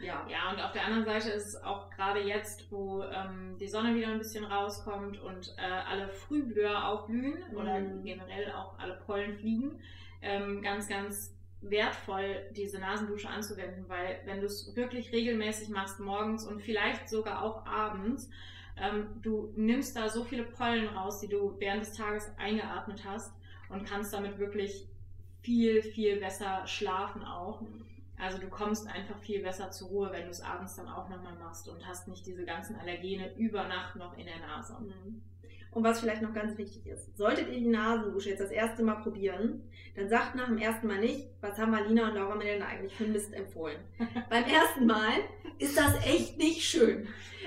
Ja. 0.00 0.24
Ja, 0.30 0.52
und 0.52 0.60
auf 0.60 0.70
der 0.70 0.84
anderen 0.84 1.04
Seite 1.04 1.30
ist 1.30 1.46
es 1.48 1.62
auch 1.64 1.90
gerade 1.90 2.20
jetzt, 2.20 2.70
wo 2.70 3.02
ähm, 3.02 3.56
die 3.58 3.66
Sonne 3.66 3.96
wieder 3.96 4.08
ein 4.08 4.18
bisschen 4.18 4.44
rauskommt 4.44 5.20
und 5.20 5.54
äh, 5.58 5.62
alle 5.62 6.08
Frühblüher 6.08 6.86
aufblühen 6.88 7.42
oder 7.52 7.80
Mhm. 7.80 8.04
generell 8.04 8.52
auch 8.52 8.78
alle 8.78 8.94
Pollen 9.06 9.36
fliegen, 9.36 9.80
ähm, 10.22 10.62
ganz, 10.62 10.88
ganz 10.88 11.34
wertvoll, 11.60 12.46
diese 12.52 12.78
Nasendusche 12.78 13.28
anzuwenden, 13.28 13.88
weil 13.88 14.20
wenn 14.24 14.40
du 14.40 14.46
es 14.46 14.74
wirklich 14.76 15.12
regelmäßig 15.12 15.68
machst, 15.68 15.98
morgens 16.00 16.44
und 16.44 16.62
vielleicht 16.62 17.08
sogar 17.08 17.42
auch 17.42 17.66
abends, 17.66 18.30
ähm, 18.76 19.20
du 19.22 19.52
nimmst 19.56 19.96
da 19.96 20.08
so 20.08 20.24
viele 20.24 20.44
Pollen 20.44 20.86
raus, 20.88 21.20
die 21.20 21.28
du 21.28 21.56
während 21.58 21.82
des 21.82 21.92
Tages 21.92 22.30
eingeatmet 22.38 23.04
hast 23.04 23.32
und 23.68 23.84
kannst 23.84 24.12
damit 24.12 24.38
wirklich 24.38 24.86
viel, 25.42 25.82
viel 25.82 26.20
besser 26.20 26.66
schlafen 26.66 27.22
auch. 27.24 27.62
Also 28.18 28.38
du 28.38 28.48
kommst 28.48 28.88
einfach 28.88 29.18
viel 29.18 29.42
besser 29.42 29.70
zur 29.70 29.88
Ruhe, 29.88 30.12
wenn 30.12 30.24
du 30.24 30.30
es 30.30 30.40
abends 30.40 30.76
dann 30.76 30.88
auch 30.88 31.08
nochmal 31.08 31.34
machst 31.36 31.68
und 31.68 31.86
hast 31.86 32.08
nicht 32.08 32.26
diese 32.26 32.44
ganzen 32.44 32.76
Allergene 32.76 33.34
über 33.36 33.66
Nacht 33.68 33.96
noch 33.96 34.16
in 34.16 34.26
der 34.26 34.38
Nase. 34.40 34.76
Mhm. 34.80 35.22
Und 35.70 35.84
was 35.84 36.00
vielleicht 36.00 36.22
noch 36.22 36.32
ganz 36.32 36.56
wichtig 36.56 36.86
ist, 36.86 37.16
solltet 37.16 37.48
ihr 37.48 37.58
die 37.58 37.68
Nasendusche 37.68 38.30
jetzt 38.30 38.40
das 38.40 38.50
erste 38.50 38.82
Mal 38.82 38.96
probieren, 38.96 39.62
dann 39.94 40.08
sagt 40.08 40.34
nach 40.34 40.46
dem 40.46 40.58
ersten 40.58 40.86
Mal 40.86 41.00
nicht, 41.00 41.28
was 41.40 41.58
haben 41.58 41.72
Marlina 41.72 42.08
und 42.08 42.14
Laura 42.14 42.34
mir 42.36 42.44
denn 42.44 42.62
eigentlich 42.62 42.94
für 42.94 43.04
Mist 43.04 43.34
empfohlen. 43.34 43.76
Beim 44.30 44.44
ersten 44.44 44.86
Mal 44.86 45.12
ist 45.58 45.76
das 45.76 45.94
echt 46.06 46.38
nicht 46.38 46.62
schön. 46.62 47.06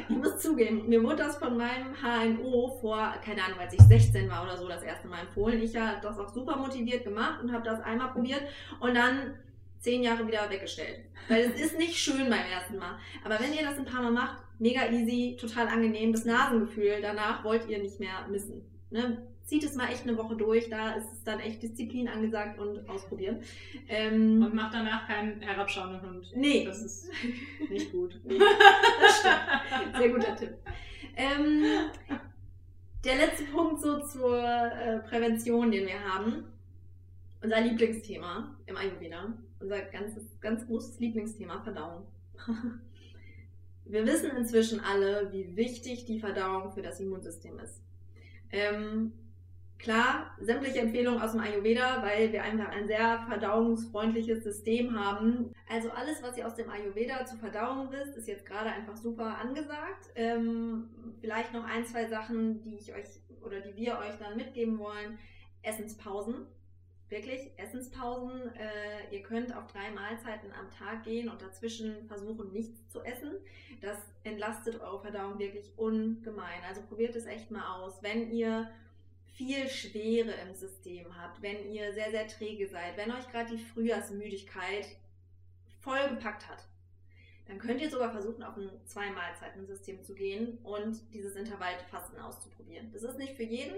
Ich 0.09 0.15
muss 0.15 0.39
zugeben, 0.39 0.87
mir 0.87 1.03
wurde 1.03 1.17
das 1.17 1.37
von 1.37 1.57
meinem 1.57 1.93
HNO 2.01 2.77
vor, 2.81 3.13
keine 3.23 3.43
Ahnung, 3.43 3.59
als 3.59 3.73
ich 3.73 3.81
16 3.81 4.29
war 4.29 4.43
oder 4.43 4.57
so, 4.57 4.67
das 4.67 4.83
erste 4.83 5.07
Mal 5.07 5.21
empfohlen. 5.21 5.61
Ich 5.61 5.75
habe 5.75 6.01
das 6.01 6.19
auch 6.19 6.29
super 6.29 6.57
motiviert 6.57 7.03
gemacht 7.03 7.41
und 7.41 7.51
habe 7.51 7.63
das 7.63 7.81
einmal 7.81 8.11
probiert 8.11 8.41
und 8.79 8.95
dann 8.95 9.35
zehn 9.79 10.03
Jahre 10.03 10.27
wieder 10.27 10.49
weggestellt. 10.49 10.99
Weil 11.27 11.41
es 11.41 11.59
ist 11.59 11.77
nicht 11.77 11.97
schön 11.97 12.29
beim 12.29 12.45
ersten 12.51 12.77
Mal. 12.77 12.97
Aber 13.23 13.39
wenn 13.39 13.53
ihr 13.53 13.63
das 13.63 13.77
ein 13.77 13.85
paar 13.85 14.01
Mal 14.03 14.11
macht, 14.11 14.37
mega 14.61 14.89
easy, 14.91 15.35
total 15.39 15.67
angenehm. 15.67 16.13
Das 16.13 16.23
Nasengefühl 16.23 16.99
danach 17.01 17.43
wollt 17.43 17.67
ihr 17.67 17.79
nicht 17.79 17.99
mehr 17.99 18.27
missen. 18.29 18.61
Ne? 18.91 19.27
Zieht 19.43 19.63
es 19.63 19.75
mal 19.75 19.89
echt 19.89 20.03
eine 20.07 20.15
Woche 20.17 20.35
durch, 20.37 20.69
da 20.69 20.91
ist 20.93 21.11
es 21.11 21.23
dann 21.23 21.39
echt 21.39 21.61
Disziplin 21.63 22.07
angesagt 22.07 22.57
und 22.59 22.87
ausprobieren. 22.89 23.39
Ähm, 23.89 24.41
Und 24.41 24.53
mach 24.53 24.71
danach 24.71 25.07
keinen 25.07 25.41
herabschauenden 25.41 26.01
Hund. 26.01 26.31
nee, 26.35 26.63
Das 26.63 26.81
ist 26.81 27.09
nicht 27.69 27.91
gut. 27.91 28.17
nee, 28.23 28.37
das 28.39 29.19
stimmt. 29.19 29.97
Sehr 29.97 30.09
guter 30.09 30.35
Tipp. 30.37 30.53
Ähm, 31.17 31.63
der 33.03 33.15
letzte 33.17 33.43
Punkt 33.45 33.81
so 33.81 33.99
zur 34.05 34.37
äh, 34.41 34.99
Prävention, 34.99 35.71
den 35.71 35.87
wir 35.87 35.99
haben. 35.99 36.45
Unser 37.43 37.61
Lieblingsthema 37.61 38.55
im 38.67 38.77
Ayurveda. 38.77 39.33
Unser 39.59 39.81
ganzes, 39.81 40.23
ganz 40.39 40.65
großes 40.67 40.99
Lieblingsthema, 40.99 41.59
Verdauung. 41.63 42.05
Wir 43.85 44.05
wissen 44.05 44.31
inzwischen 44.37 44.79
alle, 44.79 45.31
wie 45.31 45.55
wichtig 45.55 46.05
die 46.05 46.19
Verdauung 46.19 46.71
für 46.71 46.81
das 46.81 46.99
Immunsystem 46.99 47.59
ist. 47.59 47.81
Ähm, 48.51 49.13
klar, 49.79 50.31
sämtliche 50.39 50.79
Empfehlungen 50.79 51.21
aus 51.21 51.31
dem 51.31 51.41
Ayurveda, 51.41 52.03
weil 52.03 52.31
wir 52.31 52.43
einfach 52.43 52.69
ein 52.69 52.87
sehr 52.87 53.25
verdauungsfreundliches 53.27 54.43
System 54.43 54.97
haben. 54.97 55.53
Also 55.69 55.89
alles, 55.91 56.21
was 56.21 56.37
ihr 56.37 56.45
aus 56.45 56.55
dem 56.55 56.69
Ayurveda 56.69 57.25
zur 57.25 57.39
Verdauung 57.39 57.91
wisst, 57.91 58.15
ist 58.17 58.27
jetzt 58.27 58.45
gerade 58.45 58.69
einfach 58.69 58.95
super 58.95 59.37
angesagt. 59.39 60.11
Ähm, 60.15 60.89
vielleicht 61.19 61.53
noch 61.53 61.65
ein, 61.65 61.85
zwei 61.85 62.07
Sachen, 62.07 62.61
die 62.61 62.75
ich 62.75 62.93
euch 62.93 63.07
oder 63.41 63.59
die 63.59 63.75
wir 63.75 63.97
euch 63.97 64.15
dann 64.19 64.37
mitgeben 64.37 64.77
wollen. 64.79 65.17
Essenspausen. 65.63 66.45
Wirklich, 67.11 67.51
Essenspausen. 67.57 68.55
Äh, 68.55 69.13
ihr 69.13 69.21
könnt 69.21 69.53
auf 69.53 69.67
drei 69.67 69.91
Mahlzeiten 69.91 70.49
am 70.53 70.69
Tag 70.69 71.03
gehen 71.03 71.27
und 71.27 71.41
dazwischen 71.41 72.07
versuchen, 72.07 72.53
nichts 72.53 72.87
zu 72.87 73.01
essen. 73.01 73.33
Das 73.81 73.97
entlastet 74.23 74.79
eure 74.79 75.01
Verdauung 75.01 75.37
wirklich 75.37 75.77
ungemein. 75.77 76.63
Also 76.65 76.81
probiert 76.83 77.13
es 77.17 77.25
echt 77.25 77.51
mal 77.51 77.81
aus. 77.81 78.01
Wenn 78.01 78.31
ihr 78.31 78.71
viel 79.33 79.67
Schwere 79.67 80.31
im 80.31 80.55
System 80.55 81.05
habt, 81.17 81.41
wenn 81.41 81.69
ihr 81.69 81.93
sehr, 81.93 82.11
sehr 82.11 82.27
träge 82.29 82.69
seid, 82.69 82.95
wenn 82.95 83.11
euch 83.11 83.27
gerade 83.27 83.57
die 83.57 83.61
Frühjahrsmüdigkeit 83.61 84.87
vollgepackt 85.81 86.47
hat, 86.47 86.65
dann 87.51 87.59
könnt 87.59 87.81
ihr 87.81 87.89
sogar 87.89 88.11
versuchen, 88.11 88.43
auf 88.43 88.55
ein 88.55 88.69
Zwei-Mahlzeiten-System 88.85 90.01
zu 90.03 90.15
gehen 90.15 90.57
und 90.63 90.97
dieses 91.13 91.35
Intervallfasten 91.35 92.17
auszuprobieren. 92.17 92.89
Das 92.93 93.03
ist 93.03 93.17
nicht 93.17 93.35
für 93.35 93.43
jeden, 93.43 93.75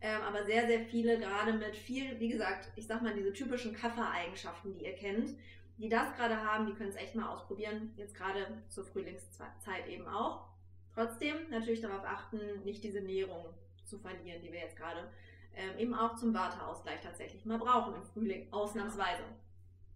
ähm, 0.00 0.22
aber 0.22 0.44
sehr, 0.44 0.68
sehr 0.68 0.82
viele, 0.82 1.18
gerade 1.18 1.52
mit 1.52 1.74
viel, 1.74 2.20
wie 2.20 2.28
gesagt, 2.28 2.70
ich 2.76 2.86
sag 2.86 3.02
mal, 3.02 3.14
diese 3.14 3.32
typischen 3.32 3.74
Kaffereigenschaften, 3.74 4.74
die 4.74 4.84
ihr 4.84 4.94
kennt, 4.94 5.30
die 5.76 5.88
das 5.88 6.14
gerade 6.14 6.40
haben, 6.40 6.66
die 6.66 6.74
können 6.74 6.90
es 6.90 6.96
echt 6.96 7.16
mal 7.16 7.28
ausprobieren. 7.28 7.92
Jetzt 7.96 8.14
gerade 8.14 8.46
zur 8.68 8.84
Frühlingszeit 8.84 9.88
eben 9.88 10.06
auch. 10.06 10.46
Trotzdem 10.94 11.50
natürlich 11.50 11.80
darauf 11.80 12.04
achten, 12.04 12.38
nicht 12.64 12.84
diese 12.84 13.00
Nährung 13.00 13.46
zu 13.84 13.98
verlieren, 13.98 14.40
die 14.40 14.52
wir 14.52 14.60
jetzt 14.60 14.76
gerade 14.76 15.10
ähm, 15.56 15.76
eben 15.78 15.94
auch 15.94 16.14
zum 16.14 16.32
Warteausgleich 16.32 17.00
tatsächlich 17.00 17.44
mal 17.44 17.58
brauchen 17.58 17.96
im 17.96 18.04
Frühling, 18.04 18.46
ausnahmsweise. 18.52 19.24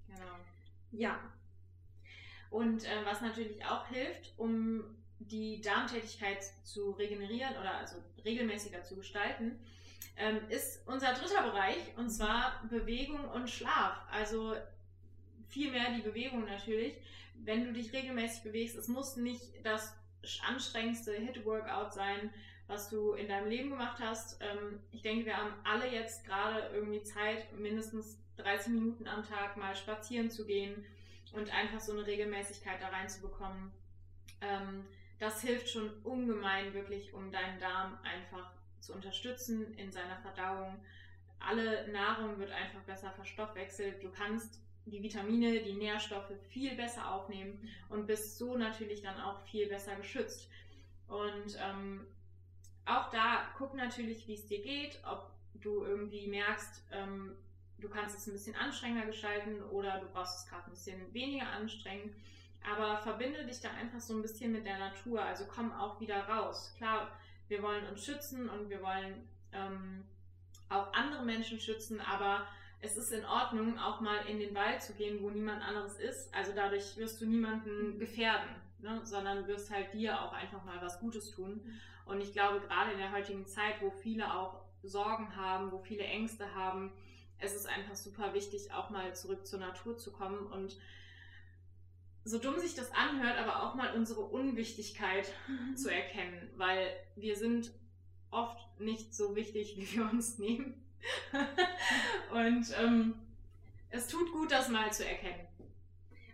Genau. 0.09 0.35
Ja, 0.91 1.21
Und 2.51 2.85
äh, 2.85 3.05
was 3.05 3.21
natürlich 3.21 3.65
auch 3.65 3.87
hilft, 3.87 4.33
um 4.37 4.85
die 5.21 5.61
Darmtätigkeit 5.61 6.43
zu 6.65 6.91
regenerieren 6.93 7.57
oder 7.59 7.77
also 7.77 7.97
regelmäßiger 8.25 8.83
zu 8.83 8.97
gestalten, 8.97 9.59
ähm, 10.17 10.41
ist 10.49 10.87
unser 10.87 11.15
dritter 11.15 11.43
Bereich 11.43 11.79
und 11.97 12.11
zwar 12.11 12.63
Bewegung 12.69 13.25
und 13.29 13.49
Schlaf. 13.49 13.97
Also 14.11 14.57
viel 15.49 15.71
mehr 15.71 15.93
die 15.95 16.03
Bewegung 16.03 16.45
natürlich. 16.45 16.95
Wenn 17.35 17.65
du 17.65 17.73
dich 17.73 17.93
regelmäßig 17.93 18.43
bewegst, 18.43 18.77
es 18.77 18.89
muss 18.89 19.17
nicht 19.17 19.43
das 19.63 19.95
anstrengendste 20.47 21.13
Hit-Workout 21.13 21.95
sein, 21.95 22.33
was 22.67 22.91
du 22.91 23.13
in 23.13 23.29
deinem 23.29 23.49
Leben 23.49 23.71
gemacht 23.71 23.99
hast. 24.01 24.41
Ähm, 24.43 24.81
ich 24.91 25.03
denke, 25.03 25.27
wir 25.27 25.37
haben 25.37 25.55
alle 25.65 25.91
jetzt 25.91 26.25
gerade 26.25 26.71
irgendwie 26.75 27.03
Zeit, 27.03 27.53
mindestens 27.57 28.19
30 28.37 28.73
Minuten 28.73 29.07
am 29.07 29.23
Tag 29.23 29.57
mal 29.57 29.75
spazieren 29.77 30.31
zu 30.31 30.47
gehen 30.47 30.85
und 31.33 31.53
einfach 31.53 31.81
so 31.81 31.93
eine 31.93 32.07
Regelmäßigkeit 32.07 32.81
da 32.81 32.89
reinzubekommen. 32.89 33.73
Ähm, 34.41 34.87
das 35.19 35.43
hilft 35.43 35.69
schon 35.69 35.91
ungemein 36.03 36.73
wirklich, 36.73 37.13
um 37.13 37.31
deinen 37.31 37.59
Darm 37.59 37.99
einfach 38.03 38.53
zu 38.81 38.95
unterstützen 38.95 39.75
in 39.75 39.93
seiner 39.93 40.17
Verdauung. 40.19 40.83
Alle 41.39 41.91
Nahrung 41.93 42.39
wird 42.39 42.51
einfach 42.51 42.81
besser 42.83 43.13
verstoffwechselt. 43.13 44.03
Du 44.03 44.11
kannst 44.11 44.61
die 44.87 45.03
Vitamine, 45.03 45.61
die 45.61 45.75
Nährstoffe 45.75 46.33
viel 46.49 46.75
besser 46.75 47.13
aufnehmen 47.13 47.69
und 47.89 48.07
bist 48.07 48.39
so 48.39 48.57
natürlich 48.57 49.03
dann 49.03 49.21
auch 49.21 49.41
viel 49.43 49.69
besser 49.69 49.95
geschützt. 49.97 50.49
Und 51.07 51.59
ähm, 51.61 52.07
auch 52.87 53.11
da 53.11 53.53
guck 53.57 53.75
natürlich, 53.75 54.27
wie 54.27 54.35
es 54.35 54.47
dir 54.47 54.63
geht, 54.63 55.01
ob 55.05 55.31
du 55.55 55.85
irgendwie 55.85 56.27
merkst, 56.29 56.83
ähm, 56.93 57.37
du 57.81 57.89
kannst 57.89 58.17
es 58.17 58.27
ein 58.27 58.33
bisschen 58.33 58.57
anstrengender 58.57 59.07
gestalten 59.07 59.63
oder 59.65 60.01
du 60.01 60.07
brauchst 60.07 60.39
es 60.39 60.51
gerade 60.51 60.65
ein 60.67 60.71
bisschen 60.71 61.13
weniger 61.13 61.47
anstrengend. 61.49 62.15
Aber 62.63 62.99
verbinde 62.99 63.45
dich 63.47 63.61
da 63.61 63.71
einfach 63.71 64.01
so 64.01 64.15
ein 64.15 64.23
bisschen 64.23 64.53
mit 64.53 64.67
der 64.67 64.79
Natur. 64.79 65.23
Also 65.23 65.47
komm 65.47 65.73
auch 65.73 66.01
wieder 66.01 66.29
raus. 66.29 66.75
Klar, 66.77 67.11
wir 67.49 67.63
wollen 67.63 67.87
uns 67.87 68.05
schützen 68.05 68.49
und 68.49 68.69
wir 68.69 68.83
wollen 68.83 69.27
ähm, 69.53 70.05
auch 70.69 70.93
andere 70.93 71.25
Menschen 71.25 71.59
schützen, 71.59 72.01
aber 72.01 72.47
es 72.81 72.97
ist 72.97 73.13
in 73.13 73.25
Ordnung, 73.25 73.79
auch 73.79 74.01
mal 74.01 74.25
in 74.27 74.39
den 74.39 74.55
Wald 74.55 74.83
zu 74.83 74.95
gehen, 74.95 75.23
wo 75.23 75.31
niemand 75.31 75.63
anderes 75.63 75.99
ist. 75.99 76.35
Also 76.35 76.53
dadurch 76.55 76.97
wirst 76.97 77.21
du 77.21 77.27
niemanden 77.27 77.99
gefährden, 77.99 78.49
ne? 78.79 79.01
sondern 79.05 79.47
wirst 79.47 79.71
halt 79.71 79.93
dir 79.93 80.21
auch 80.21 80.33
einfach 80.33 80.65
mal 80.65 80.81
was 80.81 81.01
Gutes 81.01 81.31
tun. 81.33 81.61
Und 82.07 82.21
ich 82.21 82.33
glaube, 82.33 82.61
gerade 82.61 82.93
in 82.93 82.99
der 82.99 83.13
heutigen 83.13 83.47
Zeit, 83.47 83.81
wo 83.81 83.91
viele 83.91 84.33
auch 84.33 84.65
Sorgen 84.83 85.37
haben, 85.37 85.71
wo 85.73 85.79
viele 85.79 86.05
Ängste 86.05 86.55
haben, 86.55 86.93
es 87.41 87.55
ist 87.55 87.67
einfach 87.67 87.95
super 87.95 88.35
wichtig, 88.35 88.73
auch 88.73 88.91
mal 88.91 89.15
zurück 89.15 89.47
zur 89.47 89.61
Natur 89.61 89.97
zu 89.97 90.13
kommen 90.13 90.47
und 90.47 90.77
so 92.25 92.39
dumm 92.39 92.59
sich 92.59 92.75
das 92.75 92.93
anhört, 92.93 93.39
aber 93.39 93.63
auch 93.63 93.75
mal 93.75 93.95
unsere 93.95 94.21
Unwichtigkeit 94.21 95.27
mhm. 95.49 95.77
zu 95.77 95.89
erkennen, 95.91 96.51
weil 96.57 96.93
wir 97.17 97.37
sind 97.37 97.73
oft 98.31 98.59
nicht 98.79 99.15
so 99.15 99.35
wichtig, 99.35 99.77
wie 99.77 99.97
wir 99.97 100.11
uns 100.11 100.39
nehmen. 100.39 100.85
und 102.33 102.67
ähm, 102.79 103.15
es 103.89 104.07
tut 104.07 104.31
gut, 104.33 104.53
das 104.53 104.69
mal 104.69 104.93
zu 104.93 105.07
erkennen. 105.07 105.47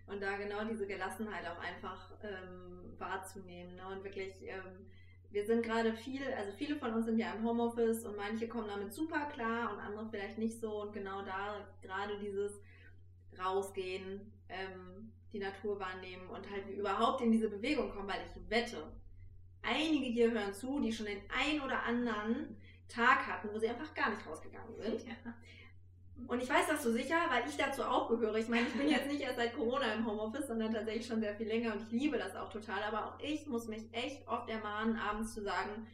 Und 0.07 0.21
da 0.21 0.37
genau 0.37 0.65
diese 0.65 0.87
Gelassenheit 0.87 1.47
auch 1.47 1.59
einfach 1.59 2.13
ähm, 2.23 2.95
wahrzunehmen 2.99 3.77
ne? 3.77 3.87
und 3.89 4.05
wirklich 4.05 4.43
ähm, 4.43 4.87
wir 5.31 5.45
sind 5.45 5.63
gerade 5.63 5.93
viel, 5.93 6.23
also 6.37 6.53
viele 6.53 6.77
von 6.77 6.95
uns 6.95 7.07
sind 7.07 7.19
ja 7.19 7.33
im 7.33 7.45
Homeoffice 7.45 8.05
und 8.05 8.17
manche 8.17 8.49
kommen 8.49 8.69
damit 8.69 8.93
super 8.93 9.27
klar 9.27 9.73
und 9.73 9.81
andere 9.81 10.09
vielleicht 10.11 10.39
nicht 10.39 10.61
so. 10.61 10.83
Und 10.83 10.93
genau 10.93 11.23
da 11.23 11.67
gerade 11.83 12.19
dieses 12.19 12.61
Rausgehen, 13.39 14.33
ähm, 14.49 15.13
die 15.33 15.39
Natur 15.39 15.79
wahrnehmen 15.79 16.29
und 16.29 16.51
halt 16.51 16.69
überhaupt 16.71 17.21
in 17.21 17.33
diese 17.33 17.51
Bewegung 17.51 17.91
kommen, 17.91 18.09
weil 18.09 18.21
ich 18.27 18.51
wette, 18.51 18.91
einige 19.63 20.07
hier 20.07 20.31
hören 20.31 20.55
zu, 20.55 20.81
die 20.81 20.93
schon 20.93 21.07
den 21.07 21.21
ein 21.29 21.61
oder 21.61 21.83
anderen 21.83 22.57
Tag 22.89 23.27
hatten, 23.27 23.49
wo 23.53 23.59
sie 23.59 23.69
einfach 23.69 23.93
gar 23.95 24.11
nicht 24.11 24.27
rausgegangen 24.27 24.75
sind. 24.77 25.07
Ja. 25.07 25.15
Und 26.27 26.43
ich 26.43 26.49
weiß 26.49 26.67
das 26.69 26.83
so 26.83 26.93
sicher, 26.93 27.17
weil 27.29 27.49
ich 27.49 27.57
dazu 27.57 27.83
auch 27.83 28.09
gehöre. 28.09 28.37
Ich 28.37 28.49
meine, 28.49 28.67
ich 28.67 28.75
bin 28.75 28.89
jetzt 28.89 29.07
nicht 29.07 29.21
erst 29.21 29.37
seit 29.37 29.55
Corona 29.55 29.93
im 29.93 30.07
Homeoffice, 30.07 30.49
sondern 30.49 30.73
tatsächlich 30.73 31.07
schon 31.07 31.21
sehr 31.21 31.35
viel 31.35 31.47
länger 31.47 31.73
und 31.73 31.83
ich 31.83 31.91
liebe 31.93 32.19
das 32.19 32.35
auch 32.35 32.51
total. 32.51 32.83
Aber 32.83 33.07
auch 33.07 33.21
ich 33.21 33.47
muss 33.47 33.69
mich 33.69 33.83
echt 33.93 34.27
oft 34.27 34.49
ermahnen, 34.49 34.97
abends 34.97 35.35
zu 35.35 35.43
sagen, 35.43 35.87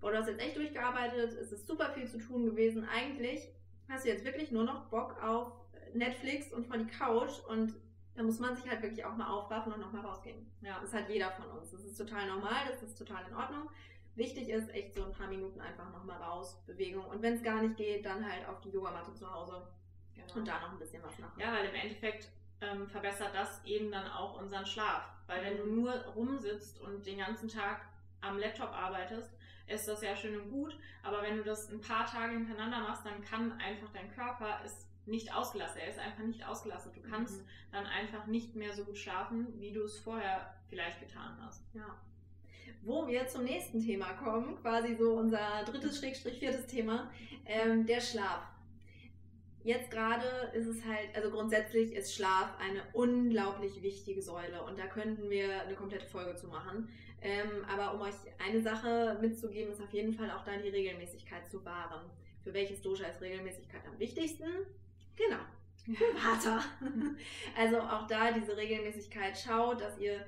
boah, 0.00 0.12
du 0.12 0.18
hast 0.18 0.28
jetzt 0.28 0.40
echt 0.40 0.56
durchgearbeitet, 0.56 1.32
es 1.32 1.52
ist 1.52 1.66
super 1.66 1.90
viel 1.90 2.08
zu 2.08 2.18
tun 2.18 2.46
gewesen. 2.46 2.88
Eigentlich 2.88 3.48
hast 3.88 4.04
du 4.04 4.08
jetzt 4.08 4.24
wirklich 4.24 4.52
nur 4.52 4.64
noch 4.64 4.86
Bock 4.86 5.22
auf 5.22 5.52
Netflix 5.92 6.52
und 6.52 6.66
vor 6.66 6.78
die 6.78 6.86
Couch 6.86 7.40
und 7.48 7.74
da 8.14 8.22
muss 8.22 8.38
man 8.38 8.54
sich 8.54 8.68
halt 8.68 8.80
wirklich 8.82 9.04
auch 9.04 9.16
mal 9.16 9.28
aufraffen 9.28 9.72
und 9.72 9.80
nochmal 9.80 10.04
rausgehen. 10.04 10.46
Ja. 10.62 10.78
Das 10.80 10.94
hat 10.94 11.08
jeder 11.08 11.30
von 11.32 11.46
uns. 11.58 11.72
Das 11.72 11.84
ist 11.84 11.96
total 11.96 12.28
normal, 12.28 12.68
das 12.70 12.82
ist 12.82 12.96
total 12.96 13.26
in 13.28 13.34
Ordnung. 13.34 13.68
Wichtig 14.16 14.48
ist 14.48 14.72
echt 14.72 14.94
so 14.94 15.04
ein 15.04 15.12
paar 15.12 15.26
Minuten 15.26 15.60
einfach 15.60 15.90
nochmal 15.90 16.22
raus, 16.22 16.62
Bewegung. 16.66 17.04
Und 17.06 17.20
wenn 17.22 17.34
es 17.34 17.42
gar 17.42 17.62
nicht 17.62 17.76
geht, 17.76 18.04
dann 18.06 18.24
halt 18.24 18.46
auf 18.48 18.60
die 18.60 18.70
Yogamatte 18.70 19.12
zu 19.12 19.30
Hause 19.32 19.66
genau. 20.14 20.34
und 20.34 20.46
da 20.46 20.60
noch 20.60 20.72
ein 20.72 20.78
bisschen 20.78 21.02
was 21.02 21.18
machen. 21.18 21.40
Ja, 21.40 21.52
weil 21.52 21.66
im 21.66 21.74
Endeffekt 21.74 22.28
ähm, 22.60 22.86
verbessert 22.88 23.34
das 23.34 23.64
eben 23.64 23.90
dann 23.90 24.06
auch 24.06 24.40
unseren 24.40 24.66
Schlaf. 24.66 25.02
Weil 25.26 25.40
mhm. 25.40 25.46
wenn 25.46 25.56
du 25.56 25.66
nur 25.80 25.92
rumsitzt 26.14 26.80
und 26.80 27.04
den 27.06 27.18
ganzen 27.18 27.48
Tag 27.48 27.80
am 28.20 28.38
Laptop 28.38 28.70
arbeitest, 28.70 29.32
ist 29.66 29.88
das 29.88 30.02
ja 30.02 30.14
schön 30.14 30.40
und 30.40 30.50
gut. 30.50 30.78
Aber 31.02 31.22
wenn 31.22 31.36
du 31.36 31.42
das 31.42 31.70
ein 31.70 31.80
paar 31.80 32.06
Tage 32.06 32.34
hintereinander 32.34 32.80
machst, 32.80 33.04
dann 33.04 33.22
kann 33.22 33.52
einfach 33.52 33.90
dein 33.92 34.12
Körper 34.12 34.60
es 34.64 34.86
nicht 35.06 35.34
ausgelastet. 35.34 35.82
Er 35.82 35.88
ist 35.88 35.98
einfach 35.98 36.22
nicht 36.24 36.46
ausgelastet. 36.46 36.96
Du 36.96 37.02
kannst 37.02 37.42
mhm. 37.42 37.48
dann 37.72 37.86
einfach 37.86 38.26
nicht 38.26 38.54
mehr 38.54 38.72
so 38.72 38.84
gut 38.84 38.96
schlafen, 38.96 39.60
wie 39.60 39.72
du 39.72 39.82
es 39.82 39.98
vorher 39.98 40.54
vielleicht 40.68 41.00
getan 41.00 41.36
hast. 41.42 41.64
Ja. 41.74 42.00
Wo 42.82 43.06
wir 43.06 43.26
zum 43.26 43.44
nächsten 43.44 43.80
Thema 43.80 44.12
kommen, 44.14 44.56
quasi 44.60 44.94
so 44.96 45.14
unser 45.14 45.64
drittes, 45.64 45.98
Schrägstrich, 45.98 46.38
viertes 46.38 46.66
Thema, 46.66 47.10
ähm, 47.46 47.86
der 47.86 48.00
Schlaf. 48.00 48.42
Jetzt 49.62 49.90
gerade 49.90 50.26
ist 50.52 50.66
es 50.66 50.84
halt, 50.84 51.08
also 51.14 51.30
grundsätzlich 51.30 51.94
ist 51.94 52.14
Schlaf 52.14 52.52
eine 52.60 52.82
unglaublich 52.92 53.82
wichtige 53.82 54.20
Säule 54.20 54.62
und 54.62 54.78
da 54.78 54.86
könnten 54.86 55.30
wir 55.30 55.62
eine 55.62 55.74
komplette 55.74 56.06
Folge 56.06 56.36
zu 56.36 56.48
machen. 56.48 56.88
Ähm, 57.22 57.64
aber 57.72 57.94
um 57.94 58.02
euch 58.02 58.14
eine 58.38 58.60
Sache 58.60 59.16
mitzugeben, 59.22 59.72
ist 59.72 59.80
auf 59.80 59.94
jeden 59.94 60.12
Fall 60.12 60.30
auch 60.30 60.44
da 60.44 60.58
die 60.58 60.68
Regelmäßigkeit 60.68 61.48
zu 61.48 61.64
wahren. 61.64 62.10
Für 62.42 62.52
welches 62.52 62.82
Dosha 62.82 63.06
ist 63.06 63.22
Regelmäßigkeit 63.22 63.80
am 63.90 63.98
wichtigsten? 63.98 64.44
Genau. 65.16 65.40
Vater. 66.16 66.62
also 67.56 67.80
auch 67.80 68.06
da 68.06 68.32
diese 68.32 68.54
Regelmäßigkeit. 68.54 69.38
Schaut, 69.38 69.80
dass 69.80 69.98
ihr 69.98 70.26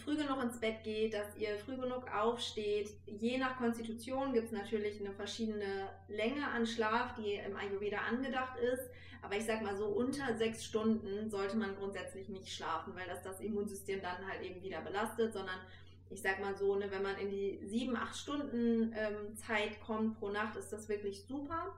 früh 0.00 0.16
genug 0.16 0.42
ins 0.42 0.60
Bett 0.60 0.82
geht, 0.82 1.14
dass 1.14 1.36
ihr 1.36 1.56
früh 1.58 1.76
genug 1.76 2.10
aufsteht. 2.12 2.90
Je 3.06 3.38
nach 3.38 3.58
Konstitution 3.58 4.32
gibt 4.32 4.46
es 4.46 4.52
natürlich 4.52 5.00
eine 5.00 5.12
verschiedene 5.12 5.90
Länge 6.08 6.46
an 6.48 6.66
Schlaf, 6.66 7.14
die 7.14 7.34
im 7.34 7.56
Ayurveda 7.56 7.98
angedacht 7.98 8.58
ist. 8.58 8.90
Aber 9.22 9.36
ich 9.36 9.44
sag 9.44 9.62
mal 9.62 9.76
so, 9.76 9.86
unter 9.86 10.36
sechs 10.36 10.64
Stunden 10.64 11.28
sollte 11.28 11.56
man 11.56 11.74
grundsätzlich 11.76 12.28
nicht 12.28 12.48
schlafen, 12.48 12.94
weil 12.94 13.08
das 13.08 13.22
das 13.22 13.40
Immunsystem 13.40 14.00
dann 14.00 14.26
halt 14.28 14.42
eben 14.42 14.62
wieder 14.62 14.80
belastet, 14.82 15.32
sondern 15.32 15.58
ich 16.10 16.22
sag 16.22 16.40
mal 16.40 16.54
so, 16.54 16.76
ne, 16.76 16.90
wenn 16.90 17.02
man 17.02 17.16
in 17.18 17.30
die 17.30 17.60
sieben, 17.64 17.96
acht 17.96 18.16
Stunden 18.16 18.92
ähm, 18.96 19.34
Zeit 19.34 19.80
kommt 19.80 20.18
pro 20.18 20.28
Nacht, 20.28 20.56
ist 20.56 20.72
das 20.72 20.88
wirklich 20.88 21.24
super 21.24 21.74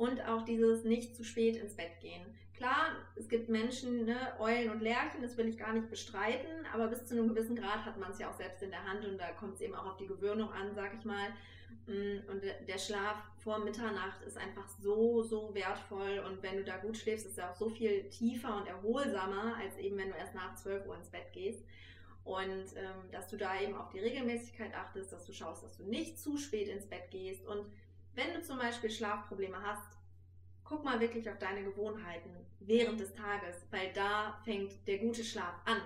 und 0.00 0.26
auch 0.26 0.46
dieses 0.46 0.84
nicht 0.84 1.14
zu 1.14 1.24
spät 1.24 1.56
ins 1.56 1.76
Bett 1.76 2.00
gehen. 2.00 2.22
Klar, 2.54 2.96
es 3.16 3.28
gibt 3.28 3.50
Menschen, 3.50 4.06
ne, 4.06 4.16
Eulen 4.38 4.70
und 4.70 4.80
Lerchen, 4.80 5.20
das 5.20 5.36
will 5.36 5.46
ich 5.46 5.58
gar 5.58 5.74
nicht 5.74 5.90
bestreiten, 5.90 6.48
aber 6.72 6.88
bis 6.88 7.04
zu 7.06 7.14
einem 7.14 7.28
gewissen 7.28 7.54
Grad 7.54 7.84
hat 7.84 7.98
man 7.98 8.10
es 8.10 8.18
ja 8.18 8.30
auch 8.30 8.34
selbst 8.34 8.62
in 8.62 8.70
der 8.70 8.82
Hand 8.82 9.04
und 9.04 9.18
da 9.18 9.30
kommt 9.32 9.56
es 9.56 9.60
eben 9.60 9.74
auch 9.74 9.84
auf 9.84 9.98
die 9.98 10.06
Gewöhnung 10.06 10.50
an, 10.52 10.74
sag 10.74 10.94
ich 10.98 11.04
mal. 11.04 11.28
Mm, 11.86 12.30
und 12.30 12.42
der 12.42 12.78
Schlaf 12.78 13.16
vor 13.44 13.58
Mitternacht 13.58 14.22
ist 14.22 14.38
einfach 14.38 14.66
so, 14.68 15.22
so 15.22 15.54
wertvoll 15.54 16.24
und 16.26 16.42
wenn 16.42 16.56
du 16.56 16.64
da 16.64 16.78
gut 16.78 16.96
schläfst, 16.96 17.26
ist 17.26 17.36
er 17.36 17.50
auch 17.50 17.56
so 17.56 17.68
viel 17.68 18.08
tiefer 18.08 18.56
und 18.56 18.68
erholsamer, 18.68 19.56
als 19.62 19.76
eben 19.76 19.98
wenn 19.98 20.08
du 20.08 20.16
erst 20.16 20.34
nach 20.34 20.54
12 20.54 20.86
Uhr 20.86 20.96
ins 20.96 21.10
Bett 21.10 21.30
gehst. 21.34 21.62
Und 22.24 22.76
ähm, 22.76 23.10
dass 23.10 23.28
du 23.28 23.36
da 23.36 23.60
eben 23.60 23.74
auf 23.74 23.90
die 23.90 23.98
Regelmäßigkeit 23.98 24.74
achtest, 24.74 25.12
dass 25.12 25.26
du 25.26 25.34
schaust, 25.34 25.62
dass 25.62 25.76
du 25.76 25.84
nicht 25.84 26.18
zu 26.18 26.38
spät 26.38 26.68
ins 26.68 26.86
Bett 26.86 27.10
gehst 27.10 27.46
und 27.46 27.66
wenn 28.14 28.34
du 28.34 28.42
zum 28.42 28.58
Beispiel 28.58 28.90
Schlafprobleme 28.90 29.60
hast, 29.62 29.98
guck 30.64 30.84
mal 30.84 31.00
wirklich 31.00 31.28
auf 31.28 31.38
deine 31.38 31.64
Gewohnheiten 31.64 32.30
während 32.60 33.00
des 33.00 33.12
Tages, 33.14 33.66
weil 33.70 33.92
da 33.92 34.40
fängt 34.44 34.86
der 34.86 34.98
gute 34.98 35.24
Schlaf 35.24 35.54
an. 35.64 35.80